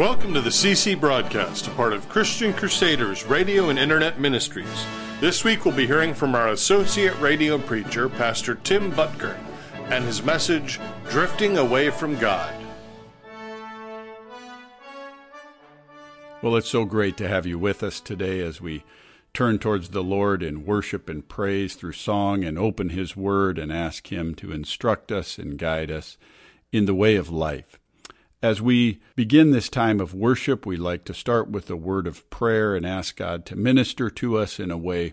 Welcome 0.00 0.32
to 0.32 0.40
the 0.40 0.48
CC 0.48 0.98
Broadcast, 0.98 1.66
a 1.66 1.70
part 1.72 1.92
of 1.92 2.08
Christian 2.08 2.54
Crusaders 2.54 3.26
Radio 3.26 3.68
and 3.68 3.78
Internet 3.78 4.18
Ministries. 4.18 4.86
This 5.20 5.44
week 5.44 5.66
we'll 5.66 5.76
be 5.76 5.86
hearing 5.86 6.14
from 6.14 6.34
our 6.34 6.48
associate 6.48 7.14
radio 7.20 7.58
preacher, 7.58 8.08
Pastor 8.08 8.54
Tim 8.54 8.92
Boettger, 8.92 9.36
and 9.90 10.02
his 10.06 10.22
message, 10.22 10.80
Drifting 11.10 11.58
Away 11.58 11.90
from 11.90 12.16
God. 12.16 12.50
Well, 16.40 16.56
it's 16.56 16.70
so 16.70 16.86
great 16.86 17.18
to 17.18 17.28
have 17.28 17.44
you 17.44 17.58
with 17.58 17.82
us 17.82 18.00
today 18.00 18.40
as 18.40 18.58
we 18.58 18.84
turn 19.34 19.58
towards 19.58 19.90
the 19.90 20.02
Lord 20.02 20.42
in 20.42 20.64
worship 20.64 21.10
and 21.10 21.28
praise 21.28 21.74
through 21.74 21.92
song 21.92 22.42
and 22.42 22.58
open 22.58 22.88
His 22.88 23.18
Word 23.18 23.58
and 23.58 23.70
ask 23.70 24.10
Him 24.10 24.34
to 24.36 24.50
instruct 24.50 25.12
us 25.12 25.38
and 25.38 25.58
guide 25.58 25.90
us 25.90 26.16
in 26.72 26.86
the 26.86 26.94
way 26.94 27.16
of 27.16 27.28
life. 27.28 27.79
As 28.42 28.62
we 28.62 29.00
begin 29.16 29.50
this 29.50 29.68
time 29.68 30.00
of 30.00 30.14
worship, 30.14 30.64
we 30.64 30.78
like 30.78 31.04
to 31.04 31.12
start 31.12 31.50
with 31.50 31.68
a 31.68 31.76
word 31.76 32.06
of 32.06 32.28
prayer 32.30 32.74
and 32.74 32.86
ask 32.86 33.16
God 33.16 33.44
to 33.46 33.56
minister 33.56 34.08
to 34.08 34.38
us 34.38 34.58
in 34.58 34.70
a 34.70 34.78
way 34.78 35.12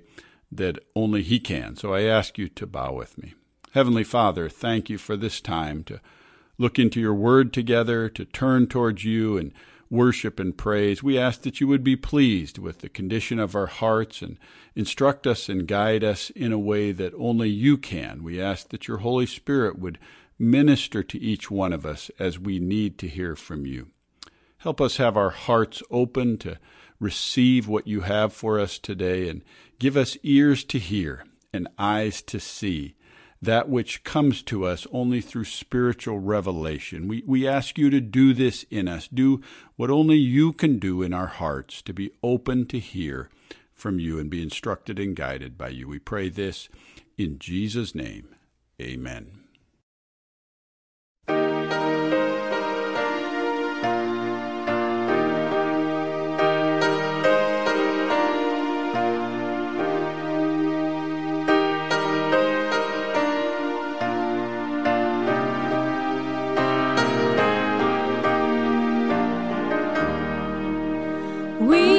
that 0.50 0.80
only 0.96 1.24
He 1.24 1.38
can. 1.38 1.76
So 1.76 1.94
I 1.94 2.04
ask 2.04 2.38
you 2.38 2.48
to 2.48 2.66
bow 2.66 2.94
with 2.94 3.18
me. 3.18 3.34
Heavenly 3.74 4.06
Father, 4.06 4.48
thank 4.48 4.90
you 4.90 4.98
for 4.98 5.18
this 5.18 5.42
time 5.42 5.84
to 5.86 6.00
look 6.58 6.80
into 6.80 7.02
your 7.02 7.14
word 7.14 7.52
together, 7.52 8.08
to 8.08 8.24
turn 8.24 8.66
towards 8.68 9.04
you 9.04 9.38
and 9.38 9.52
worship 9.90 10.40
and 10.40 10.58
praise. 10.58 11.04
We 11.04 11.20
ask 11.20 11.42
that 11.42 11.60
you 11.60 11.68
would 11.68 11.84
be 11.84 11.98
pleased 11.98 12.58
with 12.58 12.80
the 12.80 12.88
condition 12.88 13.40
of 13.40 13.56
our 13.56 13.68
hearts 13.68 14.22
and 14.22 14.38
instruct 14.74 15.28
us 15.28 15.50
and 15.50 15.68
guide 15.68 16.04
us 16.04 16.30
in 16.30 16.54
a 16.54 16.60
way 16.60 16.94
that 16.94 17.14
only 17.18 17.50
you 17.50 17.78
can. 17.78 18.24
We 18.24 18.42
ask 18.42 18.70
that 18.70 18.88
your 18.88 18.98
Holy 18.98 19.26
Spirit 19.26 19.78
would 19.78 20.00
Minister 20.40 21.04
to 21.04 21.20
each 21.20 21.50
one 21.50 21.74
of 21.74 21.86
us 21.86 22.12
as 22.20 22.40
we 22.40 22.60
need 22.60 22.98
to 23.00 23.08
hear 23.08 23.36
from 23.36 23.66
you. 23.66 23.90
Help 24.60 24.82
us 24.82 24.98
have 24.98 25.18
our 25.18 25.30
hearts 25.30 25.82
open 25.90 26.38
to 26.40 26.58
receive 27.00 27.68
what 27.68 27.88
you 27.88 28.02
have 28.02 28.34
for 28.34 28.60
us 28.60 28.80
today 28.80 29.30
and 29.30 29.44
give 29.80 29.96
us 29.96 30.18
ears 30.24 30.64
to 30.66 30.80
hear 30.80 31.24
and 31.54 31.68
eyes 31.78 32.22
to 32.24 32.40
see 32.40 32.96
that 33.42 33.70
which 33.70 34.04
comes 34.04 34.42
to 34.42 34.66
us 34.66 34.88
only 34.92 35.22
through 35.22 35.46
spiritual 35.46 36.20
revelation. 36.20 37.08
We, 37.08 37.24
we 37.26 37.48
ask 37.48 37.78
you 37.78 37.90
to 37.92 38.02
do 38.02 38.34
this 38.34 38.66
in 38.72 38.88
us. 38.88 39.08
Do 39.08 39.42
what 39.76 39.92
only 39.92 40.18
you 40.18 40.54
can 40.54 40.80
do 40.80 41.04
in 41.04 41.14
our 41.14 41.28
hearts, 41.28 41.82
to 41.84 41.94
be 41.94 42.12
open 42.24 42.66
to 42.68 42.80
hear 42.80 43.30
from 43.74 44.00
you 44.00 44.20
and 44.20 44.30
be 44.30 44.42
instructed 44.42 44.98
and 44.98 45.16
guided 45.16 45.58
by 45.58 45.70
you. 45.70 45.88
We 45.88 46.00
pray 46.00 46.30
this 46.30 46.68
in 47.16 47.38
Jesus' 47.38 47.94
name. 47.94 48.36
Amen. 48.82 49.47
For 71.58 71.97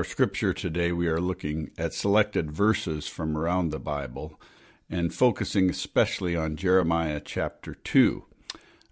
our 0.00 0.04
scripture 0.04 0.54
today, 0.54 0.92
we 0.92 1.06
are 1.08 1.20
looking 1.20 1.70
at 1.76 1.92
selected 1.92 2.50
verses 2.50 3.06
from 3.06 3.36
around 3.36 3.68
the 3.68 3.78
Bible 3.78 4.40
and 4.88 5.12
focusing 5.12 5.68
especially 5.68 6.34
on 6.34 6.56
Jeremiah 6.56 7.20
chapter 7.22 7.74
2. 7.74 8.24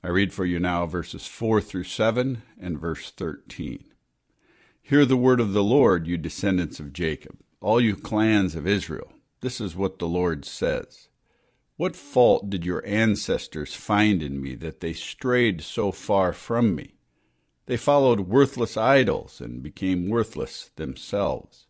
I 0.05 0.09
read 0.09 0.35
for 0.35 0.45
you 0.45 0.61
now 0.61 0.85
verses 0.85 1.27
4 1.27 1.63
through 1.63 1.85
7 1.85 2.43
and 2.61 2.79
verse 2.79 3.11
13. 3.11 3.87
Hear 4.83 5.07
the 5.07 5.17
word 5.17 5.41
of 5.41 5.55
the 5.55 5.65
Lord, 5.65 6.07
you 6.07 6.19
descendants 6.19 6.79
of 6.79 6.93
Jacob, 6.93 7.39
all 7.63 7.81
you 7.81 7.97
clans 7.97 8.55
of 8.55 8.67
Israel. 8.67 9.11
This 9.41 9.63
is 9.63 9.75
what 9.75 10.01
the 10.01 10.09
Lord 10.09 10.45
says. 10.45 11.09
What 11.79 11.97
fault 11.97 12.51
did 12.51 12.67
your 12.67 12.87
ancestors 12.87 13.73
find 13.73 14.23
in 14.23 14.43
me 14.43 14.57
that 14.57 14.81
they 14.81 14.93
strayed 14.93 15.63
so 15.63 15.91
far 15.91 16.35
from 16.35 16.75
me? 16.75 16.98
They 17.69 17.77
followed 17.77 18.21
worthless 18.21 18.79
idols 18.79 19.43
and 19.43 19.63
became 19.63 20.09
worthless 20.09 20.71
themselves. 20.77 21.67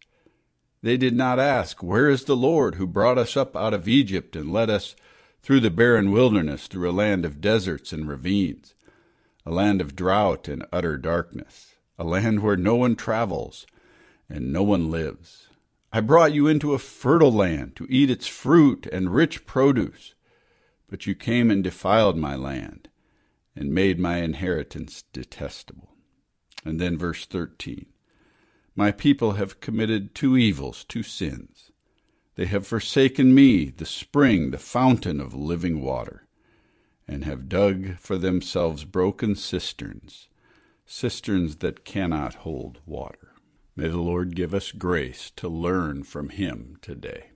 They 0.80 0.96
did 0.96 1.16
not 1.16 1.40
ask, 1.40 1.82
Where 1.82 2.08
is 2.08 2.22
the 2.22 2.36
Lord 2.36 2.76
who 2.76 2.86
brought 2.86 3.18
us 3.18 3.36
up 3.36 3.56
out 3.56 3.74
of 3.74 3.88
Egypt 3.88 4.36
and 4.36 4.52
led 4.52 4.70
us 4.70 4.94
through 5.42 5.58
the 5.58 5.72
barren 5.72 6.12
wilderness, 6.12 6.68
through 6.68 6.88
a 6.88 6.92
land 6.92 7.24
of 7.24 7.40
deserts 7.40 7.92
and 7.92 8.08
ravines, 8.08 8.76
a 9.44 9.50
land 9.50 9.80
of 9.80 9.96
drought 9.96 10.46
and 10.46 10.64
utter 10.72 10.96
darkness, 10.98 11.74
a 11.98 12.04
land 12.04 12.44
where 12.44 12.56
no 12.56 12.76
one 12.76 12.94
travels 12.94 13.66
and 14.30 14.52
no 14.52 14.62
one 14.62 14.92
lives? 14.92 15.48
I 15.92 16.00
brought 16.00 16.32
you 16.32 16.46
into 16.46 16.74
a 16.74 16.78
fertile 16.78 17.32
land 17.32 17.74
to 17.74 17.88
eat 17.90 18.08
its 18.08 18.28
fruit 18.28 18.86
and 18.92 19.12
rich 19.12 19.46
produce, 19.46 20.14
but 20.88 21.08
you 21.08 21.16
came 21.16 21.50
and 21.50 21.64
defiled 21.64 22.16
my 22.16 22.36
land 22.36 22.88
and 23.58 23.74
made 23.74 23.98
my 23.98 24.18
inheritance 24.18 25.02
detestable. 25.12 25.96
And 26.64 26.80
then 26.80 26.96
verse 26.96 27.26
13 27.26 27.86
My 28.76 28.92
people 28.92 29.32
have 29.32 29.58
committed 29.58 30.14
two 30.14 30.36
evils, 30.36 30.84
two 30.84 31.02
sins. 31.02 31.72
They 32.36 32.46
have 32.46 32.68
forsaken 32.68 33.34
me, 33.34 33.70
the 33.70 33.84
spring, 33.84 34.52
the 34.52 34.58
fountain 34.58 35.20
of 35.20 35.34
living 35.34 35.82
water, 35.82 36.28
and 37.08 37.24
have 37.24 37.48
dug 37.48 37.98
for 37.98 38.16
themselves 38.16 38.84
broken 38.84 39.34
cisterns, 39.34 40.28
cisterns 40.86 41.56
that 41.56 41.84
cannot 41.84 42.34
hold 42.34 42.78
water. 42.86 43.32
May 43.74 43.88
the 43.88 43.96
Lord 43.96 44.36
give 44.36 44.54
us 44.54 44.70
grace 44.70 45.32
to 45.34 45.48
learn 45.48 46.04
from 46.04 46.28
him 46.28 46.76
today. 46.80 47.30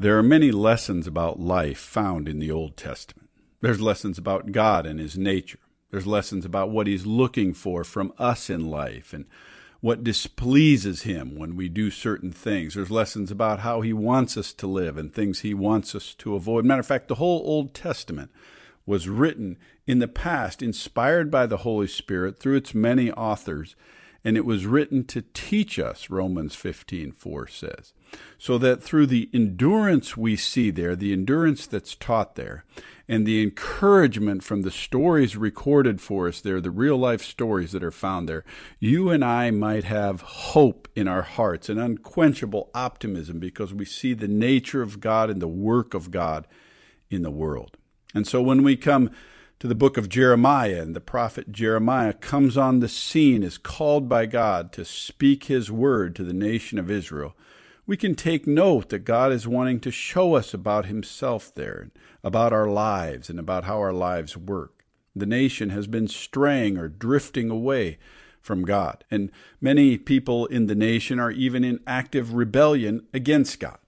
There 0.00 0.16
are 0.16 0.22
many 0.22 0.52
lessons 0.52 1.08
about 1.08 1.40
life 1.40 1.78
found 1.78 2.28
in 2.28 2.38
the 2.38 2.52
Old 2.52 2.76
Testament. 2.76 3.28
There's 3.60 3.80
lessons 3.80 4.16
about 4.16 4.52
God 4.52 4.86
and 4.86 5.00
His 5.00 5.18
nature. 5.18 5.58
There's 5.90 6.06
lessons 6.06 6.44
about 6.44 6.70
what 6.70 6.86
He's 6.86 7.04
looking 7.04 7.52
for 7.52 7.82
from 7.82 8.12
us 8.16 8.48
in 8.48 8.70
life 8.70 9.12
and 9.12 9.24
what 9.80 10.04
displeases 10.04 11.02
Him 11.02 11.36
when 11.36 11.56
we 11.56 11.68
do 11.68 11.90
certain 11.90 12.30
things. 12.30 12.74
There's 12.74 12.92
lessons 12.92 13.32
about 13.32 13.60
how 13.60 13.80
He 13.80 13.92
wants 13.92 14.36
us 14.36 14.52
to 14.52 14.68
live 14.68 14.96
and 14.96 15.12
things 15.12 15.40
He 15.40 15.52
wants 15.52 15.96
us 15.96 16.14
to 16.18 16.36
avoid. 16.36 16.64
Matter 16.64 16.80
of 16.80 16.86
fact, 16.86 17.08
the 17.08 17.16
whole 17.16 17.42
Old 17.44 17.74
Testament 17.74 18.30
was 18.86 19.08
written 19.08 19.58
in 19.84 19.98
the 19.98 20.06
past, 20.06 20.62
inspired 20.62 21.28
by 21.28 21.44
the 21.44 21.58
Holy 21.58 21.88
Spirit 21.88 22.38
through 22.38 22.56
its 22.56 22.72
many 22.72 23.10
authors, 23.10 23.74
and 24.22 24.36
it 24.36 24.44
was 24.44 24.64
written 24.64 25.02
to 25.06 25.24
teach 25.34 25.76
us, 25.76 26.08
Romans 26.08 26.54
15:4 26.54 27.48
says 27.48 27.94
so 28.38 28.58
that 28.58 28.82
through 28.82 29.06
the 29.06 29.28
endurance 29.32 30.16
we 30.16 30.36
see 30.36 30.70
there, 30.70 30.94
the 30.94 31.12
endurance 31.12 31.66
that's 31.66 31.94
taught 31.94 32.36
there, 32.36 32.64
and 33.08 33.26
the 33.26 33.42
encouragement 33.42 34.44
from 34.44 34.62
the 34.62 34.70
stories 34.70 35.36
recorded 35.36 36.00
for 36.00 36.28
us 36.28 36.40
there, 36.40 36.60
the 36.60 36.70
real 36.70 36.96
life 36.96 37.22
stories 37.22 37.72
that 37.72 37.82
are 37.82 37.90
found 37.90 38.28
there, 38.28 38.44
you 38.78 39.10
and 39.10 39.24
I 39.24 39.50
might 39.50 39.84
have 39.84 40.20
hope 40.20 40.88
in 40.94 41.08
our 41.08 41.22
hearts, 41.22 41.68
an 41.68 41.78
unquenchable 41.78 42.70
optimism 42.74 43.38
because 43.38 43.72
we 43.72 43.86
see 43.86 44.12
the 44.12 44.28
nature 44.28 44.82
of 44.82 45.00
God 45.00 45.30
and 45.30 45.40
the 45.40 45.48
work 45.48 45.94
of 45.94 46.10
God 46.10 46.46
in 47.10 47.22
the 47.22 47.30
world. 47.30 47.78
And 48.14 48.26
so 48.26 48.42
when 48.42 48.62
we 48.62 48.76
come 48.76 49.10
to 49.58 49.66
the 49.66 49.74
book 49.74 49.96
of 49.96 50.08
Jeremiah, 50.08 50.82
and 50.82 50.94
the 50.94 51.00
prophet 51.00 51.50
Jeremiah 51.50 52.12
comes 52.12 52.56
on 52.56 52.78
the 52.78 52.88
scene, 52.88 53.42
is 53.42 53.58
called 53.58 54.08
by 54.08 54.26
God 54.26 54.70
to 54.72 54.84
speak 54.84 55.44
his 55.44 55.70
word 55.70 56.14
to 56.16 56.24
the 56.24 56.32
nation 56.32 56.78
of 56.78 56.90
Israel 56.90 57.34
we 57.88 57.96
can 57.96 58.14
take 58.14 58.46
note 58.46 58.90
that 58.90 58.98
God 59.00 59.32
is 59.32 59.48
wanting 59.48 59.80
to 59.80 59.90
show 59.90 60.34
us 60.34 60.52
about 60.52 60.84
Himself 60.84 61.54
there, 61.54 61.88
about 62.22 62.52
our 62.52 62.68
lives, 62.68 63.30
and 63.30 63.38
about 63.38 63.64
how 63.64 63.78
our 63.78 63.94
lives 63.94 64.36
work. 64.36 64.84
The 65.16 65.24
nation 65.24 65.70
has 65.70 65.86
been 65.86 66.06
straying 66.06 66.76
or 66.76 66.88
drifting 66.88 67.48
away 67.48 67.96
from 68.42 68.66
God, 68.66 69.04
and 69.10 69.32
many 69.58 69.96
people 69.96 70.44
in 70.46 70.66
the 70.66 70.74
nation 70.74 71.18
are 71.18 71.30
even 71.30 71.64
in 71.64 71.80
active 71.86 72.34
rebellion 72.34 73.06
against 73.14 73.58
God. 73.58 73.78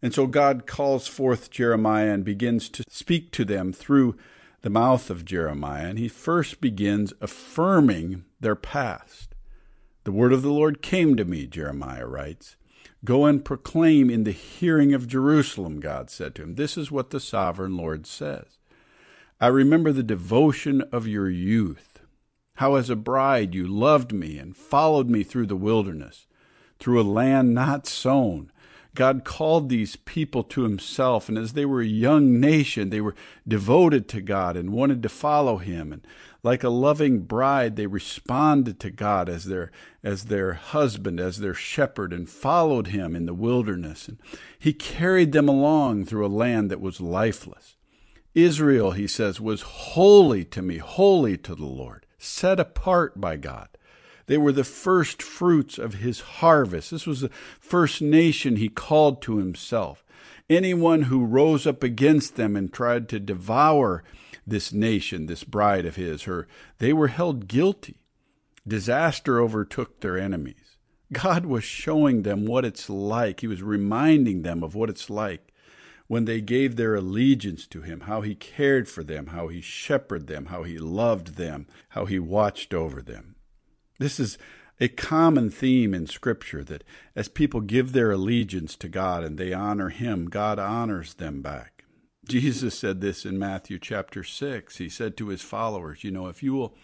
And 0.00 0.14
so 0.14 0.26
God 0.26 0.66
calls 0.66 1.06
forth 1.06 1.50
Jeremiah 1.50 2.14
and 2.14 2.24
begins 2.24 2.70
to 2.70 2.84
speak 2.88 3.30
to 3.32 3.44
them 3.44 3.74
through 3.74 4.16
the 4.62 4.70
mouth 4.70 5.10
of 5.10 5.26
Jeremiah, 5.26 5.86
and 5.86 5.98
he 5.98 6.08
first 6.08 6.62
begins 6.62 7.12
affirming 7.20 8.24
their 8.40 8.56
past. 8.56 9.34
The 10.04 10.12
word 10.12 10.32
of 10.32 10.40
the 10.40 10.50
Lord 10.50 10.80
came 10.80 11.14
to 11.16 11.26
me, 11.26 11.46
Jeremiah 11.46 12.06
writes. 12.06 12.56
Go 13.04 13.26
and 13.26 13.44
proclaim 13.44 14.10
in 14.10 14.24
the 14.24 14.32
hearing 14.32 14.92
of 14.92 15.06
Jerusalem, 15.06 15.80
God 15.80 16.10
said 16.10 16.34
to 16.34 16.42
him. 16.42 16.54
This 16.56 16.76
is 16.76 16.90
what 16.90 17.10
the 17.10 17.20
sovereign 17.20 17.76
Lord 17.76 18.06
says. 18.06 18.58
I 19.40 19.46
remember 19.46 19.92
the 19.92 20.02
devotion 20.02 20.82
of 20.92 21.06
your 21.06 21.30
youth, 21.30 22.00
how 22.56 22.74
as 22.74 22.90
a 22.90 22.96
bride 22.96 23.54
you 23.54 23.68
loved 23.68 24.12
me 24.12 24.36
and 24.36 24.56
followed 24.56 25.08
me 25.08 25.22
through 25.22 25.46
the 25.46 25.56
wilderness, 25.56 26.26
through 26.80 27.00
a 27.00 27.02
land 27.02 27.54
not 27.54 27.86
sown. 27.86 28.50
God 28.94 29.24
called 29.24 29.68
these 29.68 29.96
people 29.96 30.42
to 30.44 30.62
himself, 30.62 31.28
and 31.28 31.38
as 31.38 31.52
they 31.52 31.64
were 31.64 31.80
a 31.80 31.86
young 31.86 32.40
nation, 32.40 32.90
they 32.90 33.00
were 33.00 33.14
devoted 33.46 34.08
to 34.08 34.20
God 34.20 34.56
and 34.56 34.72
wanted 34.72 35.02
to 35.02 35.08
follow 35.08 35.58
him. 35.58 35.92
And 35.92 36.06
like 36.42 36.64
a 36.64 36.68
loving 36.68 37.20
bride, 37.20 37.76
they 37.76 37.86
responded 37.86 38.80
to 38.80 38.90
God 38.90 39.28
as 39.28 39.44
their 39.44 39.70
as 40.02 40.24
their 40.24 40.54
husband, 40.54 41.20
as 41.20 41.38
their 41.38 41.54
shepherd, 41.54 42.12
and 42.12 42.28
followed 42.28 42.88
him 42.88 43.14
in 43.14 43.26
the 43.26 43.34
wilderness. 43.34 44.08
And 44.08 44.18
he 44.58 44.72
carried 44.72 45.32
them 45.32 45.48
along 45.48 46.06
through 46.06 46.26
a 46.26 46.28
land 46.28 46.70
that 46.70 46.80
was 46.80 47.00
lifeless. 47.00 47.76
Israel, 48.34 48.92
he 48.92 49.06
says, 49.06 49.40
was 49.40 49.62
holy 49.62 50.44
to 50.44 50.62
me, 50.62 50.78
holy 50.78 51.36
to 51.38 51.54
the 51.54 51.66
Lord, 51.66 52.06
set 52.18 52.60
apart 52.60 53.20
by 53.20 53.36
God. 53.36 53.68
They 54.28 54.38
were 54.38 54.52
the 54.52 54.62
first 54.62 55.22
fruits 55.22 55.78
of 55.78 55.94
his 55.94 56.20
harvest. 56.20 56.90
This 56.90 57.06
was 57.06 57.22
the 57.22 57.30
first 57.58 58.02
nation 58.02 58.56
he 58.56 58.68
called 58.68 59.22
to 59.22 59.38
himself. 59.38 60.04
Anyone 60.50 61.02
who 61.02 61.24
rose 61.24 61.66
up 61.66 61.82
against 61.82 62.36
them 62.36 62.54
and 62.54 62.72
tried 62.72 63.08
to 63.08 63.20
devour 63.20 64.04
this 64.46 64.70
nation, 64.70 65.26
this 65.26 65.44
bride 65.44 65.86
of 65.86 65.96
his, 65.96 66.24
her, 66.24 66.46
they 66.78 66.92
were 66.92 67.08
held 67.08 67.48
guilty. 67.48 68.00
Disaster 68.66 69.40
overtook 69.40 70.00
their 70.00 70.18
enemies. 70.18 70.76
God 71.10 71.46
was 71.46 71.64
showing 71.64 72.22
them 72.22 72.44
what 72.44 72.66
it's 72.66 72.90
like. 72.90 73.40
He 73.40 73.46
was 73.46 73.62
reminding 73.62 74.42
them 74.42 74.62
of 74.62 74.74
what 74.74 74.90
it's 74.90 75.08
like 75.08 75.54
when 76.06 76.26
they 76.26 76.42
gave 76.42 76.76
their 76.76 76.94
allegiance 76.94 77.66
to 77.68 77.80
him, 77.80 78.00
how 78.00 78.20
he 78.20 78.34
cared 78.34 78.88
for 78.88 79.02
them, 79.02 79.28
how 79.28 79.48
he 79.48 79.62
shepherded 79.62 80.26
them, 80.26 80.46
how 80.46 80.64
he 80.64 80.76
loved 80.76 81.36
them, 81.36 81.66
how 81.90 82.04
he 82.04 82.18
watched 82.18 82.74
over 82.74 83.00
them. 83.00 83.36
This 83.98 84.20
is 84.20 84.38
a 84.80 84.88
common 84.88 85.50
theme 85.50 85.92
in 85.92 86.06
Scripture 86.06 86.62
that 86.64 86.84
as 87.16 87.28
people 87.28 87.60
give 87.60 87.92
their 87.92 88.12
allegiance 88.12 88.76
to 88.76 88.88
God 88.88 89.24
and 89.24 89.38
they 89.38 89.52
honor 89.52 89.88
him, 89.88 90.26
God 90.26 90.58
honors 90.58 91.14
them 91.14 91.42
back. 91.42 91.84
Jesus 92.28 92.78
said 92.78 93.00
this 93.00 93.24
in 93.24 93.38
Matthew 93.38 93.78
chapter 93.78 94.22
6. 94.22 94.76
He 94.76 94.88
said 94.88 95.16
to 95.16 95.28
his 95.28 95.42
followers, 95.42 96.04
You 96.04 96.10
know, 96.10 96.28
if 96.28 96.42
you 96.42 96.52
will 96.52 96.76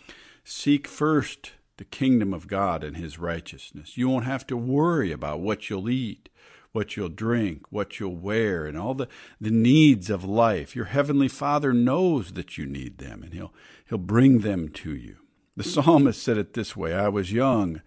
seek 0.43 0.89
first 0.89 1.53
the 1.77 1.85
kingdom 1.85 2.33
of 2.33 2.49
God 2.49 2.83
and 2.83 2.97
his 2.97 3.19
righteousness, 3.19 3.97
you 3.97 4.09
won't 4.09 4.25
have 4.25 4.47
to 4.49 4.57
worry 4.57 5.13
about 5.13 5.41
what 5.41 5.71
you'll 5.71 5.89
eat 5.89 6.29
what 6.75 6.97
you'll 6.97 7.09
drink, 7.09 7.63
what 7.71 8.01
you'll 8.01 8.17
wear, 8.17 8.67
and 8.67 8.77
all 8.77 8.95
the, 8.95 9.07
the 9.41 9.53
needs 9.53 10.11
of 10.11 10.25
life. 10.25 10.75
Your 10.75 10.87
heavenly 10.87 11.29
Father 11.29 11.73
knows 11.73 12.33
that 12.33 12.59
you 12.59 12.67
need 12.67 12.99
them, 12.99 13.23
and 13.23 13.33
He'll 13.33 13.55
He'll 13.89 13.97
bring 13.97 14.41
them 14.41 14.69
to 14.71 14.93
you. 14.93 15.19
The 15.57 15.65
psalmist 15.65 16.23
said 16.23 16.39
it 16.39 16.55
this 16.55 16.77
way 16.77 16.95
I 16.95 17.09
was 17.09 17.33
young, 17.33 17.81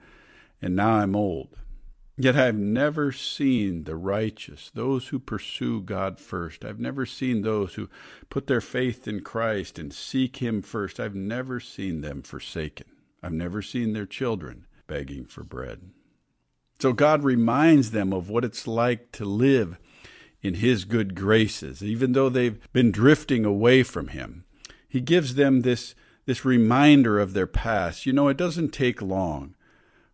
and 0.62 0.76
now 0.76 0.94
I'm 0.94 1.16
old. 1.16 1.58
Yet 2.20 2.36
I've 2.36 2.58
never 2.58 3.12
seen 3.12 3.84
the 3.84 3.96
righteous, 3.96 4.72
those 4.74 5.10
who 5.10 5.20
pursue 5.20 5.82
God 5.82 6.20
first. 6.20 6.66
I've 6.66 6.80
never 6.80 7.06
seen 7.06 7.44
those 7.44 7.76
who 7.76 7.90
put 8.30 8.48
their 8.48 8.62
faith 8.62 9.08
in 9.08 9.20
Christ 9.20 9.78
and 9.78 9.94
seek 9.94 10.38
Him 10.38 10.64
first. 10.64 11.00
I've 11.00 11.14
never 11.14 11.60
seen 11.60 12.02
them 12.02 12.24
forsaken. 12.24 12.88
I've 13.22 13.34
never 13.34 13.62
seen 13.62 13.94
their 13.94 14.08
children 14.08 14.66
begging 14.88 15.26
for 15.26 15.44
bread. 15.44 15.92
So 16.80 16.92
God 16.92 17.24
reminds 17.24 17.92
them 17.92 18.14
of 18.14 18.30
what 18.30 18.46
it's 18.46 18.66
like 18.66 19.12
to 19.14 19.26
live 19.26 19.78
in 20.42 20.56
His 20.56 20.86
good 20.86 21.14
graces, 21.14 21.84
even 21.84 22.14
though 22.14 22.30
they've 22.30 22.60
been 22.74 22.92
drifting 22.92 23.46
away 23.46 23.84
from 23.84 24.08
Him. 24.08 24.44
He 24.90 25.02
gives 25.02 25.36
them 25.36 25.62
this, 25.62 25.94
this 26.28 26.46
reminder 26.46 27.20
of 27.20 27.34
their 27.34 27.48
past. 27.48 28.06
You 28.06 28.14
know, 28.14 28.28
it 28.28 28.38
doesn't 28.38 28.70
take 28.70 29.02
long 29.02 29.56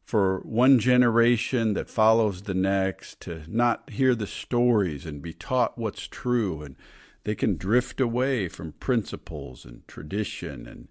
for 0.04 0.40
one 0.42 0.78
generation 0.78 1.74
that 1.74 1.90
follows 1.90 2.44
the 2.44 2.54
next 2.54 3.20
to 3.22 3.42
not 3.48 3.90
hear 3.90 4.14
the 4.14 4.28
stories 4.28 5.08
and 5.08 5.22
be 5.22 5.34
taught 5.34 5.78
what's 5.78 6.08
true, 6.08 6.62
and 6.62 6.76
they 7.24 7.34
can 7.34 7.58
drift 7.58 8.00
away 8.00 8.48
from 8.48 8.74
principles 8.74 9.66
and 9.66 9.88
tradition 9.88 10.68
and, 10.68 10.88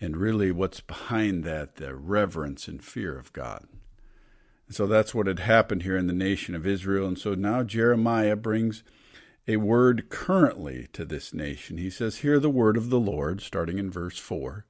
and 0.00 0.16
really 0.16 0.50
what's 0.50 0.80
behind 0.80 1.44
that, 1.44 1.76
the 1.76 1.94
reverence 1.94 2.66
and 2.66 2.82
fear 2.82 3.16
of 3.16 3.32
God. 3.32 3.66
And 4.66 4.74
So 4.74 4.88
that's 4.88 5.14
what 5.14 5.28
had 5.28 5.38
happened 5.38 5.84
here 5.84 5.96
in 5.96 6.08
the 6.08 6.12
nation 6.12 6.56
of 6.56 6.66
Israel. 6.66 7.06
And 7.06 7.18
so 7.18 7.34
now 7.34 7.62
Jeremiah 7.62 8.34
brings 8.34 8.82
a 9.46 9.56
word 9.56 10.08
currently 10.08 10.88
to 10.92 11.04
this 11.04 11.34
nation. 11.34 11.76
He 11.76 11.90
says, 11.90 12.18
Hear 12.18 12.38
the 12.38 12.50
word 12.50 12.76
of 12.76 12.90
the 12.90 13.00
Lord, 13.00 13.40
starting 13.40 13.78
in 13.78 13.90
verse 13.90 14.18
4. 14.18 14.64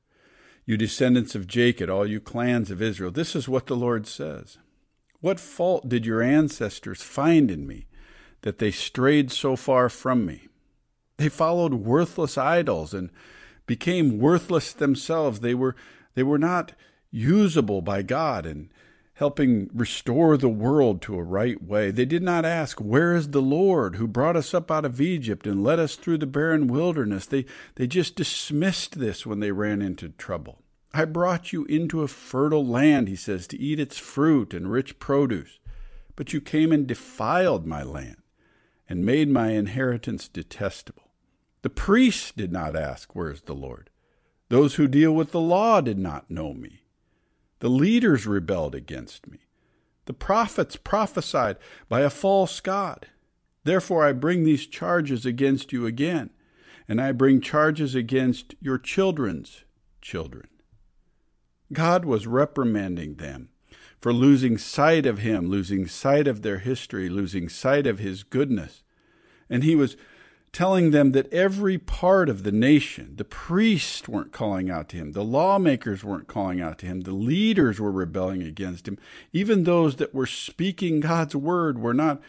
You 0.67 0.77
descendants 0.77 1.35
of 1.35 1.47
Jacob, 1.47 1.91
all 1.91 2.07
you 2.07 2.21
clans 2.21 2.71
of 2.71 2.81
Israel, 2.81 3.11
this 3.11 3.37
is 3.37 3.49
what 3.49 3.67
the 3.67 3.77
Lord 3.77 4.07
says. 4.07 4.59
What 5.21 5.41
fault 5.41 5.89
did 5.89 6.05
your 6.05 6.23
ancestors 6.23 7.03
find 7.03 7.51
in 7.51 7.67
me 7.67 7.87
that 8.43 8.59
they 8.59 8.71
strayed 8.71 9.31
so 9.31 9.57
far 9.57 9.89
from 9.89 10.27
me? 10.27 10.49
They 11.17 11.29
followed 11.29 11.75
worthless 11.75 12.37
idols 12.37 12.93
and 12.93 13.11
became 13.67 14.19
worthless 14.19 14.73
themselves. 14.73 15.41
They 15.41 15.55
were, 15.55 15.77
they 16.15 16.23
were 16.23 16.39
not 16.39 16.73
usable 17.11 17.81
by 17.81 18.03
God 18.03 18.45
and 18.45 18.71
helping 19.15 19.71
restore 19.73 20.37
the 20.37 20.49
world 20.49 21.01
to 21.03 21.17
a 21.17 21.23
right 21.23 21.63
way. 21.63 21.91
They 21.91 22.05
did 22.05 22.23
not 22.23 22.45
ask, 22.45 22.79
Where 22.81 23.15
is 23.15 23.31
the 23.31 23.43
Lord 23.43 23.97
who 23.97 24.09
brought 24.09 24.37
us 24.37 24.53
up 24.53 24.71
out 24.71 24.85
of 24.85 25.01
Egypt 25.01 25.47
and 25.47 25.63
led 25.63 25.79
us 25.79 25.95
through 25.95 26.19
the 26.19 26.27
barren 26.27 26.67
wilderness? 26.67 27.27
They, 27.27 27.47
they 27.77 27.87
just 27.87 28.17
dismissed 28.17 28.99
this 28.99 29.25
when 29.25 29.41
they 29.41 29.53
ran 29.53 29.83
into 29.83 30.09
trouble. 30.11 30.63
I 30.93 31.05
brought 31.05 31.53
you 31.53 31.65
into 31.65 32.03
a 32.03 32.09
fertile 32.09 32.67
land, 32.67 33.09
he 33.09 33.17
says, 33.17 33.47
to 33.49 33.59
eat 33.59 33.81
its 33.81 33.99
fruit 33.99 34.53
and 34.53 34.71
rich 34.71 34.99
produce. 34.99 35.59
But 36.17 36.33
you 36.33 36.41
came 36.41 36.73
and 36.73 36.87
defiled 36.87 37.67
my 37.67 37.83
land 37.83 38.17
and 38.89 39.05
made 39.05 39.29
my 39.29 39.51
inheritance 39.51 40.29
detestable. 40.29 41.11
The 41.63 41.71
priests 41.71 42.33
did 42.33 42.53
not 42.53 42.77
ask, 42.77 43.15
Where 43.15 43.31
is 43.31 43.43
the 43.43 43.55
Lord? 43.55 43.91
Those 44.49 44.75
who 44.75 44.87
deal 44.87 45.13
with 45.13 45.31
the 45.31 45.41
law 45.41 45.81
did 45.81 45.99
not 45.99 46.31
know 46.31 46.53
me. 46.53 46.84
The 47.65 47.71
leaders 47.71 48.27
rebelled 48.27 48.75
against 48.75 49.27
me. 49.27 49.39
The 50.05 50.13
prophets 50.13 50.77
prophesied 50.77 51.57
by 51.89 52.03
a 52.03 52.11
false 52.11 52.61
God. 52.61 53.07
Therefore, 53.63 54.05
I 54.05 54.13
bring 54.13 54.45
these 54.45 54.67
charges 54.67 55.25
against 55.25 55.73
you 55.73 55.87
again, 55.87 56.29
and 56.87 57.01
I 57.01 57.13
bring 57.13 57.41
charges 57.41 57.95
against 57.95 58.55
your 58.61 58.77
children's 58.77 59.65
children. 60.03 60.47
God 61.73 62.05
was 62.05 62.27
reprimanding 62.27 63.15
them 63.15 63.49
for 63.99 64.13
losing 64.13 64.59
sight 64.59 65.07
of 65.07 65.21
Him, 65.21 65.49
losing 65.49 65.87
sight 65.87 66.29
of 66.29 66.43
their 66.43 66.59
history, 66.59 67.09
losing 67.09 67.49
sight 67.49 67.87
of 67.87 67.99
His 67.99 68.25
goodness. 68.25 68.83
And 69.49 69.65
He 69.65 69.75
was 69.75 69.97
telling 70.55 70.93
them 70.93 71.11
that 71.13 71.31
every 71.33 71.77
part 71.77 72.29
of 72.29 72.45
the 72.45 72.53
nation, 72.53 73.15
the 73.17 73.25
priests 73.25 74.09
weren't 74.09 74.33
calling 74.33 74.71
out 74.71 74.89
to 74.89 74.97
him, 74.97 75.11
the 75.13 75.25
lawmakers 75.25 76.05
weren't 76.05 76.29
calling 76.29 76.61
out 76.61 76.79
to 76.79 76.87
him, 76.87 77.01
the 77.01 77.13
leaders 77.13 77.81
were 77.81 77.91
rebelling 77.91 78.41
against 78.43 78.87
him. 78.87 78.97
Even 79.33 79.65
those 79.65 79.97
that 79.97 80.15
were 80.15 80.27
speaking 80.27 81.01
God's 81.01 81.35
word 81.35 81.81
were 81.81 81.93
not 81.93 82.23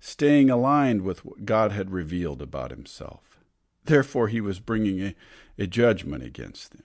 staying 0.00 0.48
aligned 0.48 1.02
with 1.02 1.22
what 1.24 1.44
God 1.44 1.70
had 1.70 1.90
revealed 1.90 2.40
about 2.40 2.70
himself. 2.70 3.38
Therefore, 3.84 4.28
he 4.28 4.40
was 4.40 4.58
bringing 4.58 5.00
a, 5.02 5.14
a 5.58 5.66
judgment 5.66 6.24
against 6.24 6.72
them. 6.72 6.82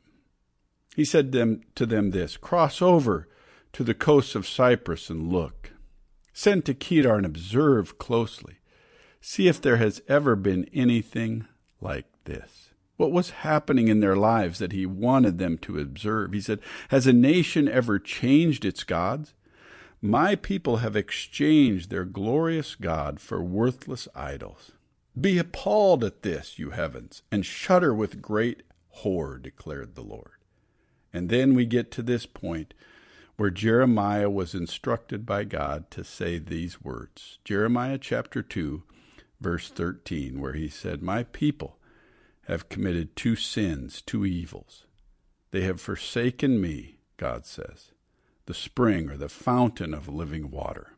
He 0.96 1.06
said 1.06 1.32
them, 1.32 1.62
to 1.76 1.86
them 1.86 2.12
this 2.12 2.36
Cross 2.36 2.82
over 2.82 3.30
to 3.72 3.86
the 3.86 3.94
coasts 3.94 4.36
of 4.36 4.46
Cyprus 4.46 5.10
and 5.10 5.32
look. 5.32 5.72
Send 6.34 6.66
to 6.66 6.74
Kedar 6.74 7.16
and 7.16 7.26
observe 7.26 7.98
closely. 7.98 8.56
See 9.22 9.48
if 9.48 9.62
there 9.62 9.78
has 9.78 10.02
ever 10.08 10.36
been 10.36 10.68
anything 10.74 11.46
like 11.80 12.08
this. 12.26 12.70
What 12.98 13.12
was 13.12 13.30
happening 13.30 13.88
in 13.88 14.00
their 14.00 14.16
lives 14.16 14.60
that 14.60 14.72
he 14.72 14.86
wanted 14.88 15.38
them 15.38 15.60
to 15.60 15.80
observe? 15.80 16.34
He 16.34 16.42
said, 16.42 16.60
Has 16.90 17.06
a 17.06 17.14
nation 17.14 17.68
ever 17.68 18.00
changed 18.00 18.66
its 18.66 18.84
gods? 18.84 19.34
My 20.02 20.36
people 20.36 20.78
have 20.78 20.96
exchanged 20.96 21.92
their 21.92 22.06
glorious 22.06 22.74
God 22.74 23.20
for 23.20 23.44
worthless 23.44 24.08
idols. 24.16 24.72
Be 25.20 25.38
appalled 25.38 26.04
at 26.04 26.24
this, 26.24 26.58
you 26.58 26.72
heavens, 26.72 27.22
and 27.32 27.46
shudder 27.46 27.94
with 27.94 28.22
great 28.22 28.64
horror, 28.90 29.38
declared 29.38 29.94
the 29.94 30.02
Lord. 30.02 30.32
And 31.14 31.30
then 31.30 31.54
we 31.54 31.66
get 31.66 31.92
to 31.92 32.02
this 32.02 32.26
point 32.26 32.74
where 33.36 33.50
Jeremiah 33.50 34.30
was 34.30 34.56
instructed 34.56 35.26
by 35.26 35.44
God 35.44 35.92
to 35.92 36.04
say 36.04 36.40
these 36.40 36.82
words. 36.82 37.40
Jeremiah 37.44 37.98
chapter 37.98 38.42
2, 38.42 38.84
verse 39.42 39.70
13, 39.70 40.40
where 40.40 40.54
he 40.54 40.70
said, 40.70 41.02
My 41.02 41.24
people 41.24 41.78
have 42.48 42.70
committed 42.70 43.16
two 43.16 43.36
sins, 43.36 44.02
two 44.02 44.26
evils. 44.26 44.86
They 45.52 45.62
have 45.62 45.82
forsaken 45.82 46.62
me, 46.62 47.00
God 47.18 47.46
says, 47.46 47.92
the 48.46 48.54
spring 48.54 49.10
or 49.10 49.18
the 49.18 49.30
fountain 49.30 49.94
of 49.94 50.08
living 50.08 50.50
water. 50.50 50.94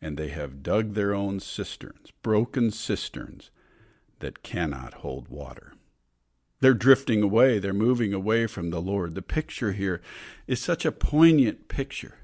And 0.00 0.16
they 0.16 0.28
have 0.28 0.62
dug 0.62 0.94
their 0.94 1.14
own 1.14 1.40
cisterns, 1.40 2.12
broken 2.22 2.70
cisterns 2.70 3.50
that 4.20 4.42
cannot 4.42 4.94
hold 4.94 5.28
water. 5.28 5.74
They're 6.60 6.74
drifting 6.74 7.22
away. 7.22 7.58
They're 7.58 7.72
moving 7.72 8.12
away 8.12 8.46
from 8.46 8.70
the 8.70 8.80
Lord. 8.80 9.14
The 9.14 9.22
picture 9.22 9.72
here 9.72 10.00
is 10.46 10.60
such 10.60 10.84
a 10.84 10.92
poignant 10.92 11.68
picture. 11.68 12.18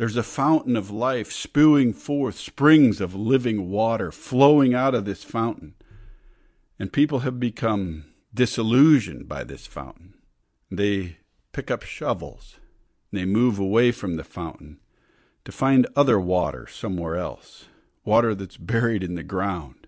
There's 0.00 0.16
a 0.16 0.22
fountain 0.22 0.76
of 0.76 0.90
life 0.90 1.30
spewing 1.30 1.92
forth 1.92 2.38
springs 2.38 3.02
of 3.02 3.14
living 3.14 3.68
water 3.68 4.10
flowing 4.10 4.72
out 4.72 4.94
of 4.94 5.04
this 5.04 5.22
fountain. 5.24 5.74
And 6.78 6.90
people 6.90 7.18
have 7.18 7.38
become 7.38 8.06
disillusioned 8.32 9.28
by 9.28 9.44
this 9.44 9.66
fountain. 9.66 10.14
They 10.70 11.18
pick 11.52 11.70
up 11.70 11.82
shovels. 11.82 12.56
They 13.12 13.26
move 13.26 13.58
away 13.58 13.92
from 13.92 14.16
the 14.16 14.24
fountain 14.24 14.78
to 15.44 15.52
find 15.52 15.86
other 15.94 16.18
water 16.18 16.66
somewhere 16.66 17.16
else, 17.16 17.66
water 18.02 18.34
that's 18.34 18.56
buried 18.56 19.04
in 19.04 19.16
the 19.16 19.22
ground. 19.22 19.86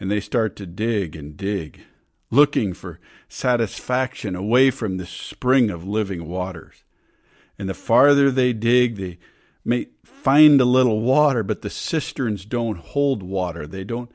And 0.00 0.10
they 0.10 0.20
start 0.20 0.56
to 0.56 0.66
dig 0.66 1.14
and 1.14 1.36
dig 1.36 1.82
looking 2.30 2.72
for 2.72 3.00
satisfaction 3.28 4.34
away 4.34 4.70
from 4.70 4.96
the 4.96 5.04
spring 5.04 5.68
of 5.68 5.86
living 5.86 6.26
waters. 6.26 6.84
And 7.58 7.68
the 7.68 7.74
farther 7.74 8.30
they 8.30 8.52
dig, 8.52 8.96
they 8.96 9.18
may 9.64 9.88
find 10.04 10.60
a 10.60 10.64
little 10.64 11.00
water, 11.00 11.42
but 11.42 11.62
the 11.62 11.70
cisterns 11.70 12.44
don't 12.44 12.78
hold 12.78 13.22
water. 13.22 13.66
They 13.66 13.84
don't 13.84 14.10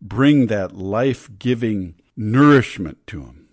bring 0.00 0.46
that 0.46 0.76
life 0.76 1.28
giving 1.38 1.94
nourishment 2.16 3.06
to 3.08 3.20
them. 3.20 3.48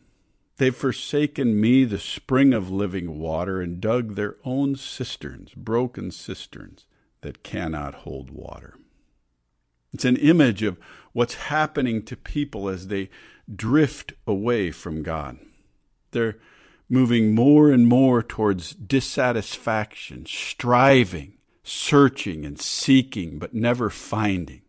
They've 0.57 0.75
forsaken 0.75 1.59
me, 1.59 1.83
the 1.83 1.99
spring 1.99 2.53
of 2.53 2.71
living 2.71 3.19
water, 3.19 3.61
and 3.61 3.81
dug 3.81 4.15
their 4.15 4.37
own 4.45 4.75
cisterns, 4.75 5.53
broken 5.53 6.11
cisterns 6.11 6.85
that 7.21 7.43
cannot 7.43 7.93
hold 7.93 8.29
water. 8.29 8.77
It's 9.93 10.05
an 10.05 10.17
image 10.17 10.63
of 10.63 10.79
what's 11.11 11.35
happening 11.35 12.03
to 12.03 12.15
people 12.15 12.69
as 12.69 12.87
they 12.87 13.09
drift 13.53 14.13
away 14.25 14.71
from 14.71 15.03
God. 15.03 15.39
They're 16.11 16.37
moving 16.89 17.33
more 17.33 17.71
and 17.71 17.87
more 17.87 18.21
towards 18.21 18.73
dissatisfaction, 18.73 20.25
striving, 20.25 21.33
searching, 21.63 22.45
and 22.45 22.59
seeking, 22.59 23.39
but 23.39 23.53
never 23.53 23.89
finding. 23.89 24.61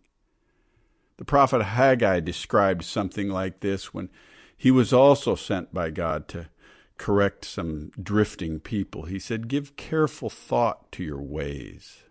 The 1.19 1.25
prophet 1.25 1.63
Haggai 1.63 2.21
described 2.21 2.85
something 2.85 3.29
like 3.29 3.61
this 3.61 3.93
when 3.93 4.11
he 4.57 4.71
was 4.71 4.93
also 4.93 5.35
sent 5.35 5.73
by 5.73 5.91
God 5.91 6.29
to 6.29 6.49
correct 6.99 7.45
some 7.45 7.91
drifting 8.03 8.61
people. 8.61 9.05
He 9.05 9.19
said, 9.19 9.49
Give 9.49 9.77
careful 9.77 10.31
thought 10.31 10.91
to 10.93 11.05
your 11.05 11.21
ways. 11.21 12.05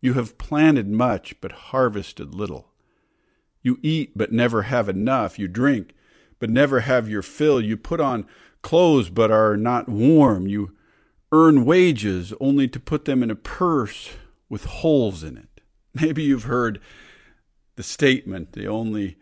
You 0.00 0.14
have 0.14 0.38
planted 0.38 0.88
much, 0.88 1.40
but 1.40 1.52
harvested 1.52 2.34
little. 2.34 2.72
You 3.62 3.78
eat, 3.82 4.12
but 4.16 4.32
never 4.32 4.62
have 4.62 4.88
enough. 4.88 5.38
You 5.38 5.48
drink, 5.48 5.94
but 6.38 6.50
never 6.50 6.80
have 6.80 7.08
your 7.08 7.22
fill. 7.22 7.60
You 7.60 7.76
put 7.76 8.00
on 8.00 8.26
clothes, 8.66 9.10
but 9.10 9.30
are 9.30 9.56
not 9.56 9.88
warm. 9.88 10.48
You 10.48 10.72
earn 11.30 11.64
wages 11.64 12.34
only 12.40 12.66
to 12.66 12.80
put 12.80 13.04
them 13.04 13.22
in 13.22 13.30
a 13.30 13.36
purse 13.36 14.10
with 14.48 14.64
holes 14.64 15.22
in 15.22 15.36
it. 15.36 15.60
Maybe 15.94 16.24
you've 16.24 16.42
heard 16.42 16.80
the 17.76 17.84
statement 17.84 18.54
the 18.54 18.66
only 18.66 19.18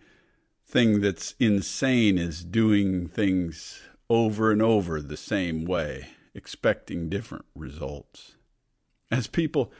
thing 0.66 1.02
that's 1.02 1.34
insane 1.38 2.16
is 2.16 2.42
doing 2.42 3.06
things 3.06 3.82
over 4.08 4.50
and 4.50 4.62
over 4.62 5.02
the 5.02 5.16
same 5.16 5.66
way, 5.66 6.08
expecting 6.34 7.10
different 7.10 7.44
results. 7.54 8.36
As 9.10 9.26
people 9.26 9.70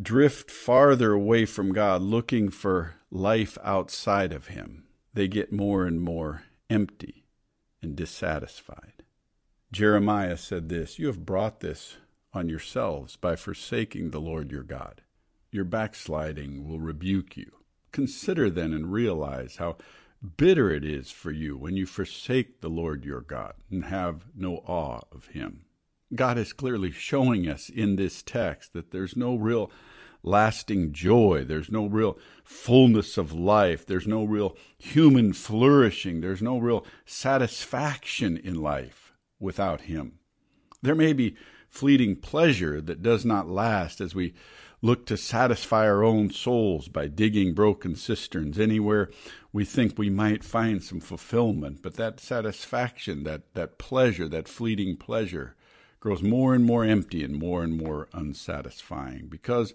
drift 0.00 0.50
farther 0.50 1.14
away 1.14 1.46
from 1.46 1.72
God, 1.72 2.02
looking 2.02 2.50
for 2.50 2.96
life 3.10 3.56
outside 3.64 4.34
of 4.34 4.48
Him, 4.48 4.84
they 5.14 5.28
get 5.28 5.50
more 5.50 5.86
and 5.86 5.98
more 5.98 6.42
empty 6.68 7.24
and 7.80 7.96
dissatisfied. 7.96 8.97
Jeremiah 9.70 10.38
said 10.38 10.70
this 10.70 10.98
You 10.98 11.08
have 11.08 11.26
brought 11.26 11.60
this 11.60 11.98
on 12.32 12.48
yourselves 12.48 13.16
by 13.16 13.36
forsaking 13.36 14.10
the 14.10 14.20
Lord 14.20 14.50
your 14.50 14.62
God. 14.62 15.02
Your 15.50 15.64
backsliding 15.64 16.66
will 16.66 16.80
rebuke 16.80 17.36
you. 17.36 17.52
Consider 17.92 18.48
then 18.48 18.72
and 18.72 18.90
realize 18.90 19.56
how 19.56 19.76
bitter 20.36 20.70
it 20.70 20.84
is 20.84 21.10
for 21.10 21.30
you 21.30 21.56
when 21.56 21.76
you 21.76 21.84
forsake 21.84 22.60
the 22.60 22.70
Lord 22.70 23.04
your 23.04 23.20
God 23.20 23.54
and 23.70 23.84
have 23.84 24.24
no 24.34 24.56
awe 24.66 25.00
of 25.12 25.26
him. 25.28 25.64
God 26.14 26.38
is 26.38 26.54
clearly 26.54 26.90
showing 26.90 27.46
us 27.46 27.68
in 27.68 27.96
this 27.96 28.22
text 28.22 28.72
that 28.72 28.90
there's 28.90 29.16
no 29.16 29.36
real 29.36 29.70
lasting 30.22 30.92
joy. 30.92 31.44
There's 31.46 31.70
no 31.70 31.86
real 31.86 32.18
fullness 32.42 33.18
of 33.18 33.32
life. 33.32 33.84
There's 33.84 34.06
no 34.06 34.24
real 34.24 34.56
human 34.78 35.34
flourishing. 35.34 36.22
There's 36.22 36.42
no 36.42 36.58
real 36.58 36.86
satisfaction 37.04 38.38
in 38.38 38.62
life 38.62 39.07
without 39.38 39.82
Him. 39.82 40.18
There 40.82 40.94
may 40.94 41.12
be 41.12 41.36
fleeting 41.68 42.16
pleasure 42.16 42.80
that 42.80 43.02
does 43.02 43.24
not 43.24 43.48
last 43.48 44.00
as 44.00 44.14
we 44.14 44.34
look 44.80 45.06
to 45.06 45.16
satisfy 45.16 45.86
our 45.86 46.04
own 46.04 46.30
souls 46.30 46.88
by 46.88 47.08
digging 47.08 47.52
broken 47.52 47.96
cisterns 47.96 48.58
anywhere 48.58 49.10
we 49.52 49.64
think 49.64 49.98
we 49.98 50.10
might 50.10 50.44
find 50.44 50.82
some 50.82 51.00
fulfillment. 51.00 51.82
But 51.82 51.94
that 51.94 52.20
satisfaction, 52.20 53.24
that, 53.24 53.54
that 53.54 53.78
pleasure, 53.78 54.28
that 54.28 54.48
fleeting 54.48 54.96
pleasure, 54.96 55.56
grows 56.00 56.22
more 56.22 56.54
and 56.54 56.64
more 56.64 56.84
empty 56.84 57.24
and 57.24 57.34
more 57.36 57.64
and 57.64 57.76
more 57.76 58.08
unsatisfying 58.12 59.26
because 59.28 59.74